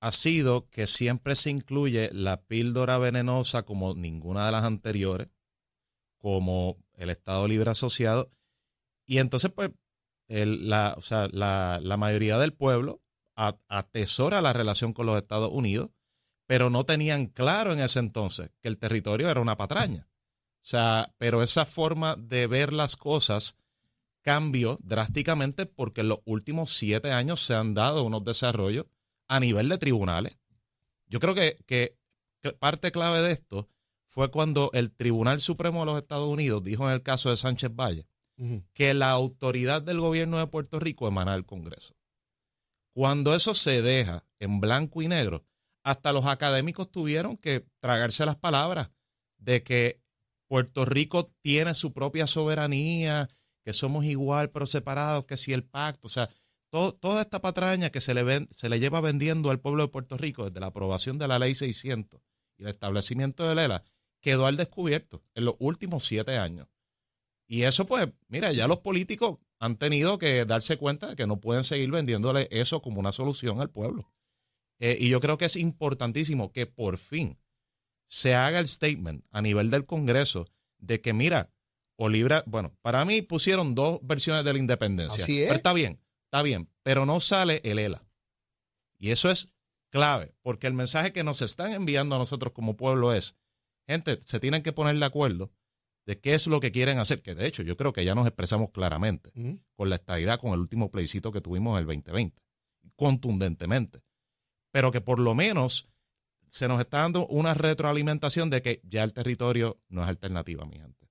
ha 0.00 0.10
sido 0.10 0.68
que 0.68 0.88
siempre 0.88 1.36
se 1.36 1.50
incluye 1.50 2.10
la 2.12 2.42
píldora 2.42 2.98
venenosa 2.98 3.62
como 3.62 3.94
ninguna 3.94 4.44
de 4.46 4.50
las 4.50 4.64
anteriores, 4.64 5.28
como 6.22 6.78
el 6.94 7.10
Estado 7.10 7.46
Libre 7.48 7.70
Asociado. 7.70 8.30
Y 9.04 9.18
entonces, 9.18 9.50
pues, 9.50 9.70
la, 10.28 10.94
o 10.96 11.00
sea, 11.00 11.28
la, 11.32 11.80
la, 11.82 11.96
mayoría 11.98 12.38
del 12.38 12.54
pueblo 12.54 13.02
atesora 13.34 14.40
la 14.40 14.52
relación 14.52 14.92
con 14.92 15.06
los 15.06 15.18
Estados 15.18 15.50
Unidos, 15.52 15.90
pero 16.46 16.70
no 16.70 16.84
tenían 16.84 17.26
claro 17.26 17.72
en 17.72 17.80
ese 17.80 17.98
entonces 17.98 18.50
que 18.60 18.68
el 18.68 18.78
territorio 18.78 19.28
era 19.28 19.40
una 19.40 19.56
patraña. 19.56 20.08
O 20.56 20.64
sea, 20.64 21.12
pero 21.18 21.42
esa 21.42 21.66
forma 21.66 22.14
de 22.16 22.46
ver 22.46 22.72
las 22.72 22.94
cosas 22.94 23.56
cambió 24.22 24.78
drásticamente 24.80 25.66
porque 25.66 26.02
en 26.02 26.08
los 26.08 26.20
últimos 26.24 26.72
siete 26.72 27.10
años 27.10 27.44
se 27.44 27.54
han 27.54 27.74
dado 27.74 28.04
unos 28.04 28.22
desarrollos 28.22 28.86
a 29.26 29.40
nivel 29.40 29.68
de 29.68 29.78
tribunales. 29.78 30.38
Yo 31.08 31.18
creo 31.18 31.34
que, 31.34 31.58
que 31.66 31.98
parte 32.60 32.92
clave 32.92 33.22
de 33.22 33.32
esto 33.32 33.68
fue 34.12 34.30
cuando 34.30 34.70
el 34.74 34.92
Tribunal 34.92 35.40
Supremo 35.40 35.80
de 35.80 35.86
los 35.86 35.98
Estados 35.98 36.28
Unidos 36.28 36.62
dijo 36.62 36.86
en 36.86 36.92
el 36.92 37.02
caso 37.02 37.30
de 37.30 37.38
Sánchez 37.38 37.70
Valle 37.74 38.06
que 38.74 38.92
la 38.92 39.10
autoridad 39.10 39.80
del 39.80 40.00
gobierno 40.00 40.38
de 40.38 40.46
Puerto 40.48 40.78
Rico 40.78 41.08
emana 41.08 41.32
del 41.32 41.46
Congreso. 41.46 41.94
Cuando 42.92 43.34
eso 43.34 43.54
se 43.54 43.80
deja 43.80 44.26
en 44.38 44.60
blanco 44.60 45.00
y 45.00 45.08
negro, 45.08 45.46
hasta 45.82 46.12
los 46.12 46.26
académicos 46.26 46.90
tuvieron 46.90 47.38
que 47.38 47.66
tragarse 47.80 48.26
las 48.26 48.36
palabras 48.36 48.90
de 49.38 49.62
que 49.62 50.02
Puerto 50.46 50.84
Rico 50.84 51.32
tiene 51.40 51.72
su 51.72 51.94
propia 51.94 52.26
soberanía, 52.26 53.30
que 53.64 53.72
somos 53.72 54.04
igual 54.04 54.50
pero 54.50 54.66
separados, 54.66 55.24
que 55.24 55.38
si 55.38 55.54
el 55.54 55.64
pacto, 55.64 56.08
o 56.08 56.10
sea, 56.10 56.28
toda 56.68 57.22
esta 57.22 57.40
patraña 57.40 57.88
que 57.88 58.02
se 58.02 58.12
le, 58.12 58.46
se 58.50 58.68
le 58.68 58.78
lleva 58.78 59.00
vendiendo 59.00 59.50
al 59.50 59.60
pueblo 59.60 59.84
de 59.84 59.88
Puerto 59.88 60.18
Rico 60.18 60.44
desde 60.44 60.60
la 60.60 60.66
aprobación 60.66 61.16
de 61.16 61.28
la 61.28 61.38
ley 61.38 61.54
600 61.54 62.20
y 62.58 62.64
el 62.64 62.68
establecimiento 62.68 63.48
de 63.48 63.54
Lela, 63.54 63.82
quedó 64.22 64.46
al 64.46 64.56
descubierto 64.56 65.22
en 65.34 65.44
los 65.44 65.56
últimos 65.58 66.06
siete 66.06 66.38
años. 66.38 66.68
Y 67.46 67.64
eso, 67.64 67.86
pues, 67.86 68.08
mira, 68.28 68.52
ya 68.52 68.66
los 68.66 68.78
políticos 68.78 69.38
han 69.58 69.76
tenido 69.76 70.16
que 70.16 70.46
darse 70.46 70.78
cuenta 70.78 71.08
de 71.08 71.16
que 71.16 71.26
no 71.26 71.38
pueden 71.38 71.64
seguir 71.64 71.90
vendiéndole 71.90 72.48
eso 72.50 72.80
como 72.80 72.98
una 72.98 73.12
solución 73.12 73.60
al 73.60 73.68
pueblo. 73.68 74.10
Eh, 74.78 74.96
y 74.98 75.10
yo 75.10 75.20
creo 75.20 75.36
que 75.36 75.44
es 75.44 75.56
importantísimo 75.56 76.50
que 76.50 76.64
por 76.64 76.96
fin 76.96 77.38
se 78.06 78.34
haga 78.34 78.58
el 78.58 78.66
statement 78.66 79.26
a 79.30 79.42
nivel 79.42 79.68
del 79.68 79.84
Congreso 79.84 80.46
de 80.78 81.02
que, 81.02 81.12
mira, 81.12 81.52
o 81.96 82.08
Libra, 82.08 82.42
bueno, 82.46 82.74
para 82.80 83.04
mí 83.04 83.20
pusieron 83.20 83.74
dos 83.74 84.00
versiones 84.02 84.44
de 84.44 84.54
la 84.54 84.58
independencia. 84.58 85.22
Así 85.22 85.42
es. 85.42 85.48
Pero 85.48 85.56
está 85.56 85.72
bien, 85.74 86.02
Está 86.32 86.40
bien, 86.40 86.70
pero 86.82 87.04
no 87.04 87.20
sale 87.20 87.60
el 87.62 87.78
ELA. 87.78 88.06
Y 88.98 89.10
eso 89.10 89.30
es 89.30 89.52
clave, 89.90 90.34
porque 90.40 90.66
el 90.66 90.72
mensaje 90.72 91.12
que 91.12 91.24
nos 91.24 91.42
están 91.42 91.74
enviando 91.74 92.16
a 92.16 92.18
nosotros 92.18 92.54
como 92.54 92.74
pueblo 92.74 93.12
es, 93.12 93.36
gente, 93.86 94.18
se 94.24 94.40
tienen 94.40 94.62
que 94.62 94.72
poner 94.72 94.98
de 94.98 95.04
acuerdo 95.04 95.52
de 96.06 96.20
qué 96.20 96.34
es 96.34 96.46
lo 96.46 96.60
que 96.60 96.72
quieren 96.72 96.98
hacer, 96.98 97.22
que 97.22 97.34
de 97.34 97.46
hecho 97.46 97.62
yo 97.62 97.76
creo 97.76 97.92
que 97.92 98.04
ya 98.04 98.14
nos 98.14 98.26
expresamos 98.26 98.70
claramente 98.70 99.32
con 99.76 99.88
la 99.88 99.96
estadidad, 99.96 100.40
con 100.40 100.52
el 100.52 100.60
último 100.60 100.90
plebiscito 100.90 101.30
que 101.30 101.40
tuvimos 101.40 101.74
en 101.74 101.78
el 101.78 101.86
2020, 101.86 102.42
contundentemente, 102.96 104.02
pero 104.72 104.90
que 104.90 105.00
por 105.00 105.20
lo 105.20 105.34
menos 105.34 105.88
se 106.48 106.68
nos 106.68 106.80
está 106.80 106.98
dando 106.98 107.26
una 107.28 107.54
retroalimentación 107.54 108.50
de 108.50 108.62
que 108.62 108.80
ya 108.84 109.04
el 109.04 109.12
territorio 109.12 109.80
no 109.88 110.02
es 110.02 110.08
alternativa, 110.08 110.66
mi 110.66 110.76
gente. 110.76 111.08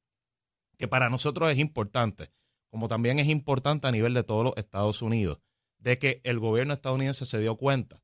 Que 0.78 0.88
para 0.88 1.10
nosotros 1.10 1.52
es 1.52 1.58
importante 1.58 2.32
como 2.72 2.88
también 2.88 3.20
es 3.20 3.28
importante 3.28 3.88
a 3.88 3.92
nivel 3.92 4.14
de 4.14 4.24
todos 4.24 4.46
los 4.46 4.54
Estados 4.56 5.02
Unidos, 5.02 5.40
de 5.78 6.00
que 6.00 6.22
el 6.24 6.40
gobierno 6.40 6.74
estadounidense 6.74 7.26
se 7.26 7.40
dio 7.40 7.58
cuenta 7.58 8.02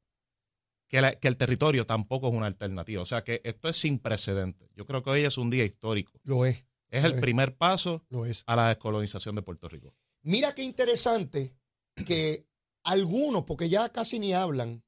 que, 0.88 1.18
que, 1.22 1.28
el 1.28 1.38
territorio 1.38 1.86
tampoco 1.86 2.28
es 2.30 2.34
una 2.34 2.46
alternativa. 2.46 3.02
O 3.02 3.06
sea 3.06 3.24
que 3.24 3.42
esto 3.44 3.70
es 3.70 3.76
sin 3.76 4.00
precedentes. 4.00 4.70
Yo 4.76 4.86
creo 4.86 5.04
que 5.04 5.10
hoy 5.10 5.22
es 5.22 5.38
un 5.38 5.50
día 5.50 5.64
histórico. 5.64 6.20
Lo 6.24 6.46
es. 6.46 6.66
Es 6.90 7.04
el 7.04 7.20
primer 7.20 7.58
paso 7.58 8.06
lo 8.10 8.26
es. 8.26 8.44
a 8.46 8.56
la 8.56 8.70
descolonización 8.70 9.36
de 9.36 9.42
Puerto 9.42 9.68
Rico. 9.68 9.94
Mira 10.22 10.54
qué 10.54 10.64
interesante 10.64 11.54
que 12.06 12.46
algunos, 12.84 13.44
porque 13.44 13.70
ya 13.70 13.90
casi 13.90 14.20
ni 14.20 14.34
hablan, 14.34 14.84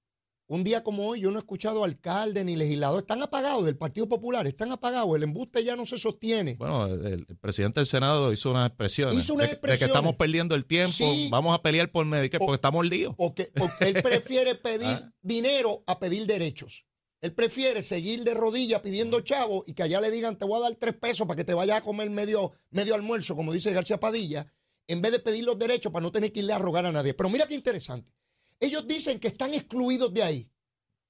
un 0.49 0.63
día 0.63 0.83
como 0.83 1.07
hoy 1.07 1.21
yo 1.21 1.29
no 1.29 1.37
he 1.37 1.39
escuchado 1.39 1.83
alcalde 1.83 2.43
ni 2.43 2.55
legislador. 2.55 2.99
Están 2.99 3.21
apagados 3.21 3.65
del 3.65 3.77
Partido 3.77 4.09
Popular, 4.09 4.47
están 4.47 4.71
apagados. 4.71 5.15
El 5.15 5.23
embuste 5.23 5.63
ya 5.63 5.75
no 5.75 5.85
se 5.85 5.99
sostiene. 5.99 6.55
Bueno, 6.55 6.87
el, 6.87 7.25
presidente 7.39 7.79
del 7.79 7.85
Senado 7.85 8.33
hizo 8.33 8.49
unas 8.49 8.67
expresiones. 8.67 9.15
Hizo 9.15 9.35
una 9.35 9.45
de, 9.45 9.59
que 9.59 9.85
estamos 9.85 10.15
perdiendo 10.15 10.55
el 10.55 10.65
tiempo, 10.65 11.05
vamos 11.29 11.53
a 11.53 11.61
pelear 11.61 11.91
por 11.91 12.03
Medicare 12.05 12.39
porque 12.43 12.55
estamos 12.55 12.83
líos. 12.89 13.13
Porque, 13.15 13.51
porque 13.55 13.89
él 13.89 14.01
prefiere 14.01 14.55
pedir 14.55 14.87
ah. 14.87 15.13
dinero 15.21 15.83
a 15.85 15.99
pedir 15.99 16.25
derechos. 16.25 16.87
Él 17.21 17.33
prefiere 17.33 17.83
seguir 17.83 18.23
de 18.23 18.33
rodillas 18.33 18.81
pidiendo 18.81 19.19
chavo 19.19 19.63
y 19.67 19.73
que 19.73 19.83
allá 19.83 20.01
le 20.01 20.09
digan 20.09 20.37
te 20.37 20.45
voy 20.45 20.57
a 20.57 20.69
dar 20.69 20.75
tres 20.75 20.95
pesos 20.95 21.27
para 21.27 21.37
que 21.37 21.43
te 21.43 21.53
vayas 21.53 21.77
a 21.77 21.81
comer 21.81 22.09
medio, 22.09 22.53
medio 22.71 22.95
almuerzo, 22.95 23.35
como 23.35 23.53
dice 23.53 23.71
García 23.71 23.99
Padilla, 23.99 24.51
en 24.87 25.01
vez 25.01 25.11
de 25.11 25.19
pedir 25.19 25.43
los 25.45 25.59
derechos 25.59 25.91
para 25.91 26.01
no 26.01 26.11
tener 26.11 26.31
que 26.31 26.39
irle 26.39 26.53
a 26.53 26.57
rogar 26.57 26.87
a 26.87 26.91
nadie. 26.91 27.13
Pero 27.13 27.29
mira 27.29 27.45
qué 27.45 27.53
interesante. 27.53 28.11
Ellos 28.59 28.87
dicen 28.87 29.19
que 29.19 29.29
están 29.29 29.53
excluidos 29.53 30.13
de 30.13 30.23
ahí. 30.23 30.51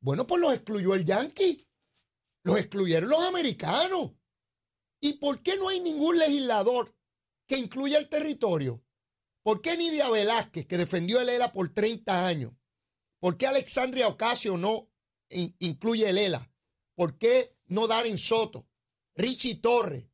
Bueno, 0.02 0.26
pues 0.28 0.42
los 0.42 0.54
excluyó 0.54 0.96
el 0.96 1.06
Yankee. 1.06 1.68
Los 2.44 2.58
excluyeron 2.58 3.10
los 3.10 3.24
americanos. 3.24 4.12
¿Y 5.02 5.14
por 5.14 5.42
qué 5.42 5.58
no 5.58 5.70
hay 5.70 5.80
ningún 5.80 6.18
legislador 6.18 6.96
que 7.48 7.58
incluya 7.58 7.98
el 7.98 8.10
territorio? 8.10 8.84
¿Por 9.44 9.62
qué 9.62 9.78
Nidia 9.78 10.10
Velázquez, 10.10 10.66
que 10.68 10.78
defendió 10.78 11.22
el 11.22 11.30
ELA 11.30 11.52
por 11.52 11.74
30 11.74 12.28
años? 12.28 12.54
¿Por 13.20 13.38
qué 13.38 13.48
Alexandria 13.48 14.08
Ocasio 14.08 14.58
no 14.58 14.90
incluye 15.60 16.10
el 16.10 16.18
ELA? 16.18 16.52
¿Por 16.96 17.18
qué 17.18 17.56
no 17.68 17.88
Darren 17.88 18.18
Soto? 18.18 18.68
Richie 19.16 19.56
Torres. 19.56 20.06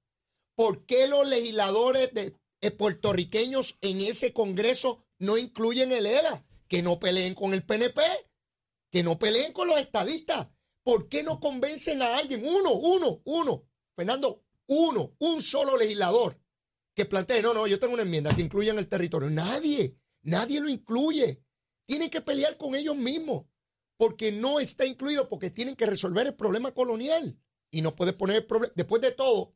¿Por 0.56 0.86
qué 0.86 1.08
los 1.08 1.28
legisladores 1.28 2.14
de, 2.14 2.34
eh, 2.62 2.72
puertorriqueños 2.72 3.78
en 3.82 4.02
ese 4.02 4.34
Congreso 4.34 5.04
no 5.20 5.38
incluyen 5.38 5.92
el 5.92 6.06
ELA? 6.06 6.46
Que 6.68 6.82
no 6.82 7.00
peleen 7.00 7.36
con 7.36 7.54
el 7.54 7.66
PNP, 7.66 8.02
que 8.92 9.04
no 9.04 9.18
peleen 9.20 9.54
con 9.54 9.68
los 9.68 9.80
estadistas. 9.80 10.48
¿Por 10.84 11.10
qué 11.10 11.24
no 11.24 11.40
convencen 11.40 12.02
a 12.02 12.18
alguien? 12.18 12.44
Uno, 12.46 12.74
uno, 12.74 13.22
uno. 13.26 13.68
Fernando, 13.96 14.46
uno, 14.68 15.16
un 15.20 15.42
solo 15.42 15.78
legislador 15.78 16.40
que 16.96 17.06
plantee, 17.06 17.42
no, 17.42 17.54
no, 17.54 17.68
yo 17.68 17.78
tengo 17.78 17.94
una 17.94 18.04
enmienda 18.04 18.34
que 18.34 18.42
incluya 18.42 18.72
en 18.72 18.80
el 18.80 18.88
territorio. 18.88 19.30
Nadie, 19.30 20.00
nadie 20.24 20.62
lo 20.62 20.70
incluye. 20.70 21.44
Tienen 21.86 22.10
que 22.10 22.22
pelear 22.22 22.58
con 22.58 22.74
ellos 22.74 22.96
mismos 22.96 23.46
porque 23.98 24.32
no 24.32 24.60
está 24.60 24.86
incluido, 24.86 25.28
porque 25.28 25.50
tienen 25.50 25.76
que 25.76 25.86
resolver 25.86 26.26
el 26.28 26.36
problema 26.36 26.74
colonial. 26.74 27.38
Y 27.70 27.82
no 27.82 27.96
puedes 27.96 28.16
poner 28.16 28.38
el 28.38 28.46
problema. 28.46 28.74
Después 28.76 29.02
de 29.02 29.12
todo, 29.12 29.56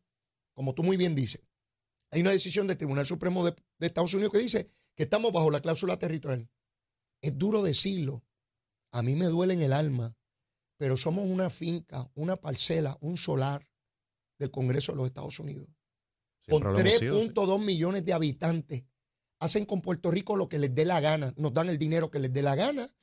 como 0.54 0.75
tú 0.75 0.84
muy 0.84 0.98
bien 0.98 1.16
dices, 1.16 1.42
hay 2.12 2.22
una 2.22 2.32
decisión 2.32 2.68
del 2.68 2.78
Tribunal 2.78 3.06
Supremo 3.06 3.46
de 3.46 3.56
Estados 3.80 4.13
Unidos 4.13 4.34
que 4.34 4.39
dice 4.39 4.70
que 4.96 5.04
estamos 5.04 5.32
bajo 5.32 5.50
la 5.50 5.62
cláusula 5.62 5.98
territorial. 5.98 6.50
Es 7.21 7.38
duro 7.38 7.61
decirlo. 7.61 8.23
A 8.91 9.03
mí 9.03 9.15
me 9.15 9.25
duele 9.25 9.53
en 9.53 9.61
el 9.61 9.73
alma, 9.73 10.15
pero 10.77 10.97
somos 10.97 11.27
una 11.29 11.49
finca, 11.49 12.09
una 12.15 12.38
parcela, 12.38 12.97
un 13.01 13.17
solar 13.17 13.69
del 14.39 14.49
Congreso 14.49 14.93
de 14.93 14.97
los 14.97 15.07
Estados 15.07 15.39
Unidos. 15.39 15.67
con 16.47 16.63
3.2 16.63 17.63
millones 17.63 18.05
de 18.05 18.13
habitantes. 18.13 18.85
Hacen 19.39 19.65
con 19.65 19.81
Puerto 19.81 20.09
Rico 20.09 20.35
lo 20.35 20.49
que 20.49 20.57
les 20.57 20.73
dé 20.73 20.85
la 20.85 20.99
gana. 20.99 21.33
Nos 21.38 21.53
dan 21.53 21.69
el 21.69 21.77
dinero 21.77 22.09
que 22.09 22.19
les 22.19 22.33
dé 22.33 22.41
la 22.41 22.55
gana. 22.55 22.93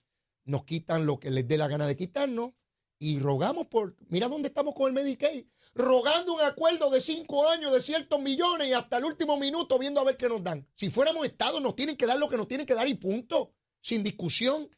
Nos 0.45 0.65
quitan 0.65 1.07
lo 1.07 1.21
que 1.21 1.31
les 1.31 1.47
dé 1.47 1.57
la 1.57 1.69
gana 1.69 1.87
de 1.87 1.97
quitarnos. 1.97 2.53
Y 2.99 3.21
rogamos 3.21 3.67
por. 3.67 3.95
Mira 4.09 4.29
dónde 4.29 4.49
estamos 4.49 4.75
con 4.75 4.89
el 4.89 4.95
Medicaid. 4.95 5.45
Rogando 5.75 6.35
un 6.35 6.41
acuerdo 6.41 6.91
de 6.91 7.01
cinco 7.01 7.49
años 7.49 7.73
de 7.73 7.83
ciertos 7.83 8.21
millones 8.21 8.69
y 8.69 8.73
hasta 8.73 8.97
el 8.99 9.05
último 9.05 9.39
minuto 9.39 9.79
viendo 9.79 10.01
a 10.01 10.05
ver 10.05 10.17
qué 10.17 10.29
nos 10.29 10.43
dan. 10.43 10.67
Si 10.75 10.91
fuéramos 10.91 11.27
Estado, 11.27 11.61
nos 11.61 11.77
tienen 11.77 11.97
que 11.97 12.07
dar 12.07 12.19
lo 12.19 12.29
que 12.29 12.39
nos 12.39 12.49
tienen 12.49 12.67
que 12.67 12.75
dar 12.75 12.89
y 12.89 12.95
punto 12.95 13.53
sin 13.87 14.03
discusión. 14.03 14.69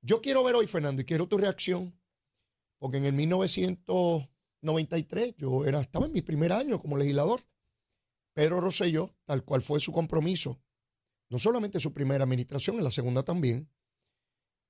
Yo 0.00 0.22
quiero 0.22 0.44
ver 0.44 0.54
hoy, 0.54 0.68
Fernando, 0.68 1.02
y 1.02 1.04
quiero 1.04 1.26
tu 1.26 1.38
reacción, 1.38 2.00
porque 2.78 2.98
en 2.98 3.06
el 3.06 3.14
1993 3.14 5.34
yo 5.36 5.64
era, 5.64 5.80
estaba 5.80 6.06
en 6.06 6.12
mi 6.12 6.22
primer 6.22 6.52
año 6.52 6.78
como 6.78 6.96
legislador. 6.96 7.44
Pedro 8.32 8.60
Rosselló, 8.60 9.16
tal 9.24 9.44
cual 9.44 9.60
fue 9.60 9.80
su 9.80 9.90
compromiso, 9.90 10.62
no 11.30 11.40
solamente 11.40 11.80
su 11.80 11.92
primera 11.92 12.22
administración, 12.22 12.76
en 12.76 12.84
la 12.84 12.92
segunda 12.92 13.24
también, 13.24 13.68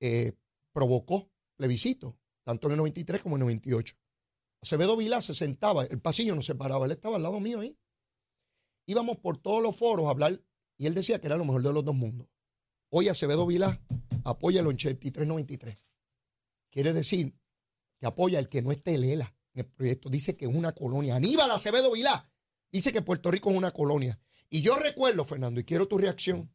eh, 0.01 0.33
provocó 0.73 1.31
plebiscito, 1.57 2.19
tanto 2.43 2.69
en 2.69 2.73
el 2.73 2.79
93 2.79 3.23
como 3.23 3.37
en 3.37 3.43
el 3.43 3.49
98. 3.49 3.97
Acevedo 4.63 4.97
Vilá 4.97 5.21
se 5.21 5.35
sentaba, 5.35 5.85
el 5.85 6.01
pasillo 6.01 6.35
no 6.35 6.41
se 6.41 6.55
paraba, 6.55 6.87
él 6.87 6.93
estaba 6.93 7.17
al 7.17 7.23
lado 7.23 7.39
mío 7.39 7.61
ahí. 7.61 7.79
Íbamos 8.87 9.19
por 9.19 9.37
todos 9.37 9.63
los 9.63 9.77
foros 9.77 10.07
a 10.07 10.11
hablar 10.11 10.43
y 10.79 10.87
él 10.87 10.95
decía 10.95 11.21
que 11.21 11.27
era 11.27 11.37
lo 11.37 11.45
mejor 11.45 11.63
de 11.63 11.71
los 11.71 11.85
dos 11.85 11.95
mundos. 11.95 12.34
Hoy 12.97 13.09
Acevedo 13.09 13.45
Vilá 13.45 13.83
apoya 14.23 14.61
el 14.61 14.69
8393. 14.69 15.83
Quiere 16.71 16.93
decir 16.93 17.37
que 17.99 18.07
apoya 18.07 18.39
el 18.39 18.49
que 18.49 18.63
no 18.63 18.71
esté 18.71 18.97
Lela. 18.99 19.37
en 19.53 19.63
el 19.63 19.67
proyecto. 19.67 20.09
Dice 20.09 20.37
que 20.37 20.45
es 20.45 20.55
una 20.55 20.77
colonia. 20.77 21.17
Aníbal 21.17 21.51
Acevedo 21.51 21.91
Vilá 21.91 22.31
dice 22.71 22.93
que 22.93 23.03
Puerto 23.03 23.33
Rico 23.33 23.51
es 23.51 23.57
una 23.57 23.73
colonia. 23.73 24.21
Y 24.49 24.63
yo 24.63 24.77
recuerdo, 24.77 25.25
Fernando, 25.25 25.61
y 25.61 25.65
quiero 25.65 25.89
tu 25.89 25.99
reacción, 25.99 26.55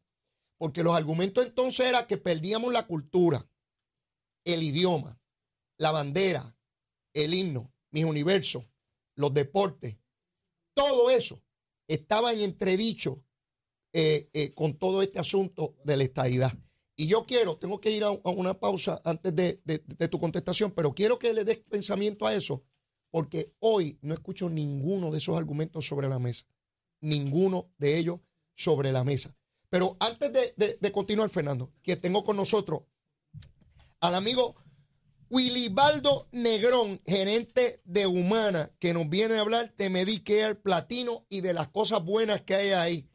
porque 0.56 0.82
los 0.82 0.96
argumentos 0.96 1.44
entonces 1.44 1.84
era 1.84 2.06
que 2.06 2.16
perdíamos 2.16 2.72
la 2.72 2.86
cultura, 2.86 3.46
el 4.44 4.62
idioma, 4.62 5.20
la 5.76 5.90
bandera, 5.90 6.56
el 7.12 7.34
himno, 7.34 7.70
mis 7.90 8.04
universos, 8.04 8.64
los 9.14 9.34
deportes, 9.34 9.98
todo 10.72 11.10
eso 11.10 11.44
estaba 11.86 12.32
en 12.32 12.40
entredicho 12.40 13.22
eh, 13.92 14.28
eh, 14.32 14.54
con 14.54 14.78
todo 14.78 15.02
este 15.02 15.18
asunto 15.18 15.76
de 15.84 15.96
la 15.96 16.04
estadidad. 16.04 16.52
Y 16.96 17.06
yo 17.06 17.24
quiero, 17.24 17.56
tengo 17.56 17.80
que 17.80 17.90
ir 17.90 18.04
a, 18.04 18.10
una 18.10 18.60
pausa 18.60 19.00
antes 19.04 19.34
de, 19.34 19.60
de, 19.64 20.08
tu 20.08 20.18
contestación, 20.18 20.70
pero 20.72 20.94
quiero 20.94 21.18
que 21.18 21.32
le 21.32 21.44
des 21.44 21.56
pensamiento 21.56 22.26
a 22.26 22.34
eso, 22.34 22.62
porque 23.10 23.54
hoy 23.58 23.98
no 24.02 24.12
escucho 24.12 24.50
ninguno 24.50 25.10
de 25.10 25.18
esos 25.18 25.36
argumentos 25.36 25.86
sobre 25.86 26.08
la 26.08 26.18
mesa. 26.18 26.46
Ninguno 27.00 27.72
de 27.78 27.96
ellos 27.96 28.20
sobre 28.54 28.92
la 28.92 29.02
mesa. 29.02 29.34
Pero 29.70 29.96
antes 30.00 30.30
de, 30.32 30.92
continuar, 30.92 31.30
Fernando, 31.30 31.72
que 31.82 31.96
tengo 31.96 32.24
con 32.24 32.36
nosotros 32.36 32.82
al 34.00 34.14
amigo 34.14 34.56
Willibaldo 35.30 36.28
Negrón, 36.32 37.00
gerente 37.06 37.80
de 37.84 38.06
Humana, 38.06 38.70
que 38.80 38.92
nos 38.92 39.08
viene 39.08 39.36
a 39.36 39.40
hablar 39.40 39.74
de 39.76 39.88
Medicare 39.88 40.56
Platino 40.56 41.24
y 41.28 41.40
de 41.40 41.54
las 41.54 41.68
cosas 41.68 42.04
buenas 42.04 42.42
que 42.42 42.56
hay 42.56 42.70
ahí. 42.70 43.09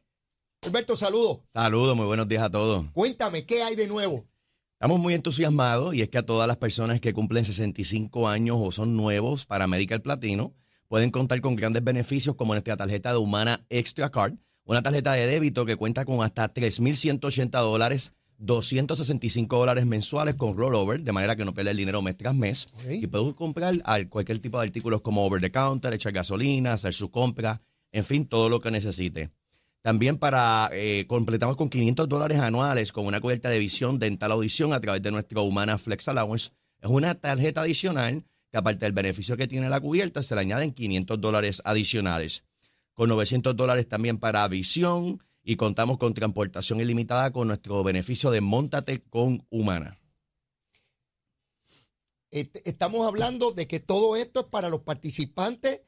Alberto, 0.66 0.96
saludos. 0.96 1.40
Saludos, 1.48 1.96
muy 1.96 2.08
buenos 2.08 2.28
días 2.28 2.42
a 2.42 2.50
todos. 2.50 2.88
Cuéntame, 2.92 3.46
¿qué 3.46 3.62
hay 3.62 3.76
de 3.76 3.88
nuevo? 3.88 4.26
Estamos 4.74 5.00
muy 5.00 5.14
entusiasmados 5.14 5.94
y 5.94 6.02
es 6.02 6.10
que 6.10 6.18
a 6.18 6.26
todas 6.26 6.48
las 6.48 6.58
personas 6.58 7.00
que 7.00 7.14
cumplen 7.14 7.46
65 7.46 8.28
años 8.28 8.58
o 8.60 8.72
son 8.72 8.98
nuevos 8.98 9.46
para 9.46 9.68
Medical 9.68 10.02
Platino 10.02 10.56
pueden 10.88 11.12
contar 11.12 11.40
con 11.42 11.56
grandes 11.56 11.84
beneficios 11.84 12.36
como 12.36 12.54
nuestra 12.54 12.76
tarjeta 12.78 13.12
de 13.12 13.18
Humana 13.18 13.64
Extra 13.70 14.10
Card, 14.10 14.34
una 14.64 14.82
tarjeta 14.82 15.14
de 15.14 15.28
débito 15.28 15.68
que 15.68 15.76
cuenta 15.76 16.04
con 16.04 16.24
hasta 16.24 16.52
3.180 16.52 17.50
dólares 17.62 18.14
265 18.38 19.58
dólares 19.58 19.86
mensuales 19.86 20.36
con 20.36 20.58
rollover, 20.58 21.02
de 21.02 21.12
manera 21.12 21.36
que 21.36 21.46
no 21.46 21.54
pierda 21.54 21.72
el 21.72 21.78
dinero 21.78 22.02
mes 22.02 22.18
tras 22.18 22.36
mes. 22.36 22.68
Y 22.90 23.08
puede 23.08 23.34
comprar 23.34 23.82
cualquier 24.10 24.40
tipo 24.40 24.60
de 24.60 24.66
artículos 24.66 25.02
como 25.02 25.26
over 25.26 25.40
the 25.40 25.52
counter, 25.52 25.94
echar 25.94 26.12
gasolina, 26.12 26.74
hacer 26.74 26.94
su 26.94 27.12
compra, 27.12 27.62
en 27.92 28.04
fin, 28.04 28.26
todo 28.26 28.50
lo 28.50 28.60
que 28.60 28.72
necesite. 28.72 29.32
También 29.86 30.18
para 30.18 30.72
eh, 30.74 31.06
completamos 31.06 31.56
con 31.58 31.70
500 31.70 32.10
dólares 32.10 32.40
anuales 32.40 32.92
con 32.92 33.06
una 33.06 33.22
cubierta 33.22 33.52
de 33.52 33.60
visión, 33.60 34.00
dental, 34.00 34.32
audición 34.32 34.74
a 34.74 34.80
través 34.80 35.04
de 35.04 35.12
nuestro 35.12 35.44
Humana 35.44 35.78
Flex 35.78 36.08
Allowance. 36.08 36.54
Es 36.82 36.90
una 36.90 37.14
tarjeta 37.14 37.62
adicional 37.62 38.26
que 38.52 38.58
aparte 38.58 38.86
del 38.86 38.94
beneficio 38.94 39.38
que 39.38 39.48
tiene 39.48 39.70
la 39.70 39.80
cubierta, 39.80 40.24
se 40.24 40.34
le 40.34 40.42
añaden 40.42 40.74
500 40.74 41.22
dólares 41.22 41.62
adicionales. 41.66 42.46
Con 42.96 43.10
900 43.10 43.56
dólares 43.56 43.88
también 43.88 44.18
para 44.18 44.48
visión 44.48 45.22
y 45.44 45.56
contamos 45.56 46.00
con 46.00 46.16
transportación 46.16 46.82
ilimitada 46.82 47.32
con 47.32 47.48
nuestro 47.48 47.84
beneficio 47.84 48.32
de 48.32 48.42
Móntate 48.42 49.04
con 49.04 49.46
Humana. 49.52 50.00
Estamos 52.32 53.06
hablando 53.06 53.52
de 53.52 53.68
que 53.68 53.80
todo 53.80 54.16
esto 54.16 54.40
es 54.40 54.46
para 54.48 54.70
los 54.70 54.82
participantes 54.82 55.82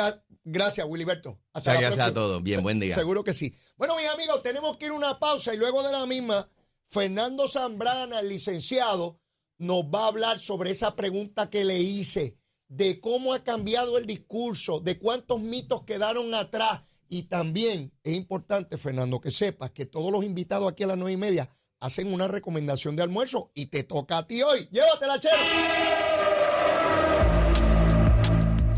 gracias, 0.45 0.87
Willyberto. 0.89 1.39
Hasta 1.53 1.71
Muchas 1.71 1.83
gracias 1.83 2.07
a 2.07 2.15
todos. 2.15 2.43
Bien, 2.43 2.63
buen 2.63 2.81
día. 2.81 2.95
Seguro 2.95 3.25
que 3.25 3.33
sí. 3.33 3.55
Bueno, 3.77 3.97
mis 3.97 4.09
amigos, 4.09 4.43
tenemos 4.43 4.77
que 4.77 4.85
ir 4.87 4.93
a 4.93 4.95
una 4.95 5.19
pausa 5.19 5.55
y 5.55 5.57
luego 5.57 5.83
de 5.83 5.93
la 5.93 6.05
misma, 6.05 6.51
Fernando 6.89 7.49
Zambrana, 7.49 8.21
el 8.21 8.29
licenciado, 8.29 9.19
nos 9.59 9.85
va 9.85 10.05
a 10.05 10.09
hablar 10.09 10.39
sobre 10.41 10.71
esa 10.71 10.97
pregunta 10.97 11.51
que 11.51 11.65
le 11.65 11.79
hice 11.79 12.39
de 12.69 13.01
cómo 13.01 13.35
ha 13.35 13.45
cambiado 13.45 13.99
el 13.99 14.07
discurso, 14.07 14.81
de 14.81 14.99
cuántos 14.99 15.41
mitos 15.41 15.85
quedaron 15.85 16.35
atrás 16.35 16.81
y 17.11 17.25
también 17.25 17.93
es 18.05 18.17
importante, 18.17 18.79
Fernando, 18.79 19.21
que 19.21 19.33
sepas 19.33 19.73
que 19.73 19.85
todos 19.85 20.13
los 20.13 20.25
invitados 20.25 20.71
aquí 20.71 20.85
a 20.85 20.87
las 20.87 20.97
nueve 20.97 21.13
y 21.13 21.17
media 21.17 21.51
hacen 21.81 22.13
una 22.13 22.29
recomendación 22.29 22.95
de 22.95 23.03
almuerzo 23.03 23.51
y 23.55 23.67
te 23.67 23.83
toca 23.83 24.19
a 24.19 24.27
ti 24.27 24.41
hoy. 24.43 24.69
Llévatela, 24.71 25.19
chero. 25.19 25.43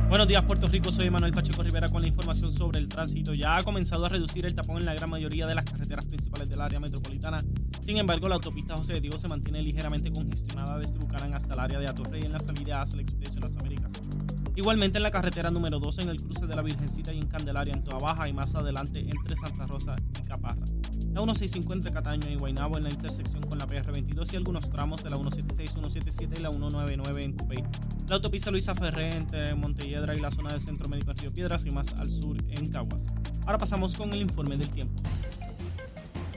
Buenos 0.09 0.29
días, 0.29 0.45
Puerto 0.45 0.67
Rico. 0.69 0.91
Soy 0.91 1.11
Manuel 1.11 1.33
Pacheco 1.33 1.63
Rivera 1.63 1.89
con 1.89 2.03
la 2.03 2.09
información 2.09 2.53
sobre 2.53 2.79
el 2.79 2.89
tránsito. 2.89 3.35
Ya 3.35 3.57
ha 3.57 3.63
comenzado 3.65 4.07
a 4.07 4.09
reducir 4.09 4.47
el 4.47 4.55
tapón 4.55 4.79
en 4.79 4.87
la 4.87 4.95
gran 4.95 5.11
mayoría 5.11 5.47
de 5.47 5.55
las 5.55 5.65
carreteras 5.65 6.07
principales 6.07 6.49
del 6.49 6.61
área 6.61 6.81
metropolitana. 6.81 7.39
Sin 7.83 7.99
embargo, 7.99 8.29
la 8.29 8.37
autopista 8.37 8.77
José 8.79 8.95
de 8.95 9.01
Diego 9.03 9.19
se 9.19 9.29
mantiene 9.29 9.63
ligeramente 9.63 10.11
congestionada 10.11 10.79
desde 10.79 10.99
Bucarán 10.99 11.35
hasta 11.35 11.53
el 11.53 11.61
área 11.61 11.79
de 11.79 11.89
Atorrey 11.89 12.23
en 12.23 12.33
la 12.33 12.41
salida 12.41 12.81
hacia 12.81 12.97
la 12.97 13.03
Expresión 13.03 13.41
de 13.43 13.49
las 13.49 13.57
Américas. 13.57 13.93
Igualmente 14.55 14.99
en 14.99 15.03
la 15.03 15.11
carretera 15.11 15.51
número 15.51 15.79
2 15.79 16.01
en 16.01 16.09
el 16.11 16.23
cruce 16.23 16.47
de 16.47 16.55
la 16.55 16.61
Virgencita 16.61 17.13
y 17.13 17.19
en 17.19 17.27
Candelaria 17.27 17.73
en 17.73 17.83
Toa 17.83 17.99
Baja 17.99 18.29
y 18.29 18.35
más 18.35 18.55
adelante 18.55 19.01
entre 19.01 19.35
Santa 19.35 19.65
Rosa 19.65 19.97
y 20.19 20.23
Caparra. 20.29 20.67
La 21.15 21.21
1650 21.21 21.91
Cataño 21.91 22.31
y 22.31 22.37
Guaynabo 22.37 22.77
en 22.77 22.85
la 22.85 22.91
intersección 22.91 23.43
con 23.43 23.59
la 23.59 23.67
PR22 23.67 24.33
y 24.33 24.37
algunos 24.37 24.69
tramos 24.69 25.03
de 25.03 25.09
la 25.09 25.17
176, 25.17 25.73
177 25.73 26.35
y 26.39 26.43
la 26.43 26.51
199 26.51 27.25
en 27.25 27.33
Cupey. 27.33 27.65
La 28.09 28.17
autopista 28.17 28.51
Luisa 28.51 28.75
Ferré 28.75 29.15
entre 29.15 29.55
Montelledra 29.55 30.15
y 30.15 30.21
la 30.21 30.31
zona 30.31 30.51
del 30.51 30.61
Centro 30.61 30.87
Médico 30.89 31.13
en 31.13 31.17
Río 31.19 31.33
Piedras 31.33 31.65
y 31.65 31.71
más 31.71 31.95
al 31.95 32.11
sur 32.11 32.37
en 32.49 32.69
Caguas. 32.69 33.07
Ahora 33.47 33.57
pasamos 33.59 33.95
con 33.95 34.13
el 34.13 34.21
informe 34.21 34.57
del 34.57 34.71
tiempo. 34.71 35.03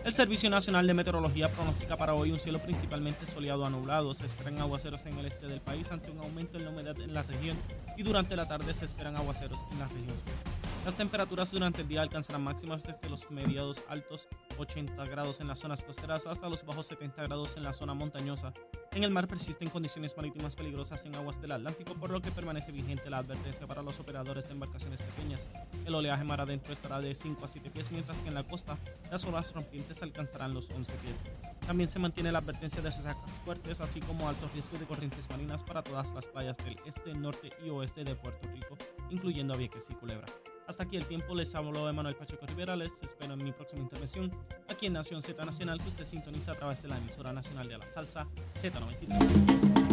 El 0.05 0.13
Servicio 0.13 0.51
Nacional 0.51 0.85
de 0.85 0.93
Meteorología 0.93 1.51
pronostica 1.51 1.97
para 1.97 2.13
hoy 2.13 2.29
un 2.29 2.39
cielo 2.39 2.59
principalmente 2.59 3.25
soleado 3.25 3.65
a 3.65 3.71
nublado. 3.71 4.13
Se 4.13 4.27
esperan 4.27 4.59
aguaceros 4.59 5.03
en 5.07 5.17
el 5.17 5.25
este 5.25 5.47
del 5.47 5.61
país 5.61 5.89
ante 5.89 6.11
un 6.11 6.19
aumento 6.19 6.59
en 6.59 6.65
la 6.65 6.69
humedad 6.69 6.95
en 7.01 7.11
la 7.11 7.23
región 7.23 7.57
y 7.97 8.03
durante 8.03 8.35
la 8.35 8.47
tarde 8.47 8.71
se 8.75 8.85
esperan 8.85 9.15
aguaceros 9.15 9.65
en 9.71 9.79
la 9.79 9.87
región 9.87 10.09
sur. 10.09 10.54
Las 10.85 10.95
temperaturas 10.95 11.49
durante 11.49 11.81
el 11.81 11.87
día 11.87 12.03
alcanzarán 12.03 12.43
máximas 12.43 12.83
desde 12.83 13.09
los 13.09 13.31
mediados 13.31 13.83
altos 13.89 14.27
80 14.59 15.03
grados 15.05 15.41
en 15.41 15.47
las 15.47 15.57
zonas 15.57 15.83
costeras 15.83 16.27
hasta 16.27 16.47
los 16.47 16.63
bajos 16.63 16.85
70 16.85 17.23
grados 17.23 17.57
en 17.57 17.63
la 17.63 17.73
zona 17.73 17.95
montañosa. 17.95 18.53
En 18.91 19.03
el 19.03 19.09
mar 19.09 19.27
persisten 19.27 19.71
condiciones 19.71 20.15
marítimas 20.15 20.55
peligrosas 20.55 21.03
en 21.07 21.15
aguas 21.15 21.41
del 21.41 21.53
Atlántico, 21.53 21.95
por 21.95 22.11
lo 22.11 22.21
que 22.21 22.29
permanece 22.29 22.71
vigente 22.71 23.09
la 23.09 23.17
advertencia 23.17 23.65
para 23.65 23.81
los 23.81 23.99
operadores 23.99 24.45
de 24.45 24.53
embarcaciones 24.53 25.01
pequeñas. 25.01 25.47
El 25.85 25.95
oleaje 25.95 26.23
mar 26.23 26.39
adentro 26.39 26.71
estará 26.71 27.01
de 27.01 27.15
5 27.15 27.43
a 27.43 27.47
7 27.47 27.71
pies, 27.71 27.91
mientras 27.91 28.19
que 28.21 28.27
en 28.27 28.35
la 28.35 28.43
costa 28.43 28.77
las 29.09 29.25
olas 29.25 29.53
rompientes 29.55 30.03
alcanzarán 30.03 30.53
los 30.53 30.69
11 30.69 30.93
pies. 30.97 31.23
También 31.65 31.89
se 31.89 31.97
mantiene 31.97 32.31
la 32.31 32.39
advertencia 32.39 32.83
de 32.83 32.91
sacas 32.91 33.39
fuertes, 33.43 33.81
así 33.81 34.01
como 34.01 34.29
alto 34.29 34.47
riesgo 34.53 34.77
de 34.77 34.85
corrientes 34.85 35.31
marinas 35.31 35.63
para 35.63 35.81
todas 35.81 36.13
las 36.13 36.27
playas 36.27 36.57
del 36.57 36.77
este, 36.85 37.15
norte 37.15 37.49
y 37.65 37.71
oeste 37.71 38.03
de 38.03 38.13
Puerto 38.13 38.47
Rico, 38.53 38.77
incluyendo 39.09 39.55
a 39.55 39.57
Vieques 39.57 39.89
y 39.89 39.95
Culebra. 39.95 40.27
Hasta 40.67 40.83
aquí 40.83 40.97
el 40.97 41.05
tiempo, 41.05 41.35
les 41.35 41.53
habló 41.53 41.87
Emanuel 41.87 42.15
Pacheco 42.15 42.45
Rivera, 42.47 42.75
les 42.75 43.03
espero 43.03 43.33
en 43.33 43.43
mi 43.43 43.51
próxima 43.51 43.83
intervención 43.83 44.31
aquí 44.67 44.87
en 44.87 44.93
Nación 44.93 45.21
Z 45.21 45.43
Nacional 45.45 45.79
que 45.79 45.89
usted 45.89 46.05
sintoniza 46.05 46.53
a 46.53 46.55
través 46.55 46.81
de 46.81 46.89
la 46.89 46.97
emisora 46.97 47.31
nacional 47.31 47.67
de 47.67 47.77
la 47.77 47.87
salsa 47.87 48.27
Z93. 48.53 49.84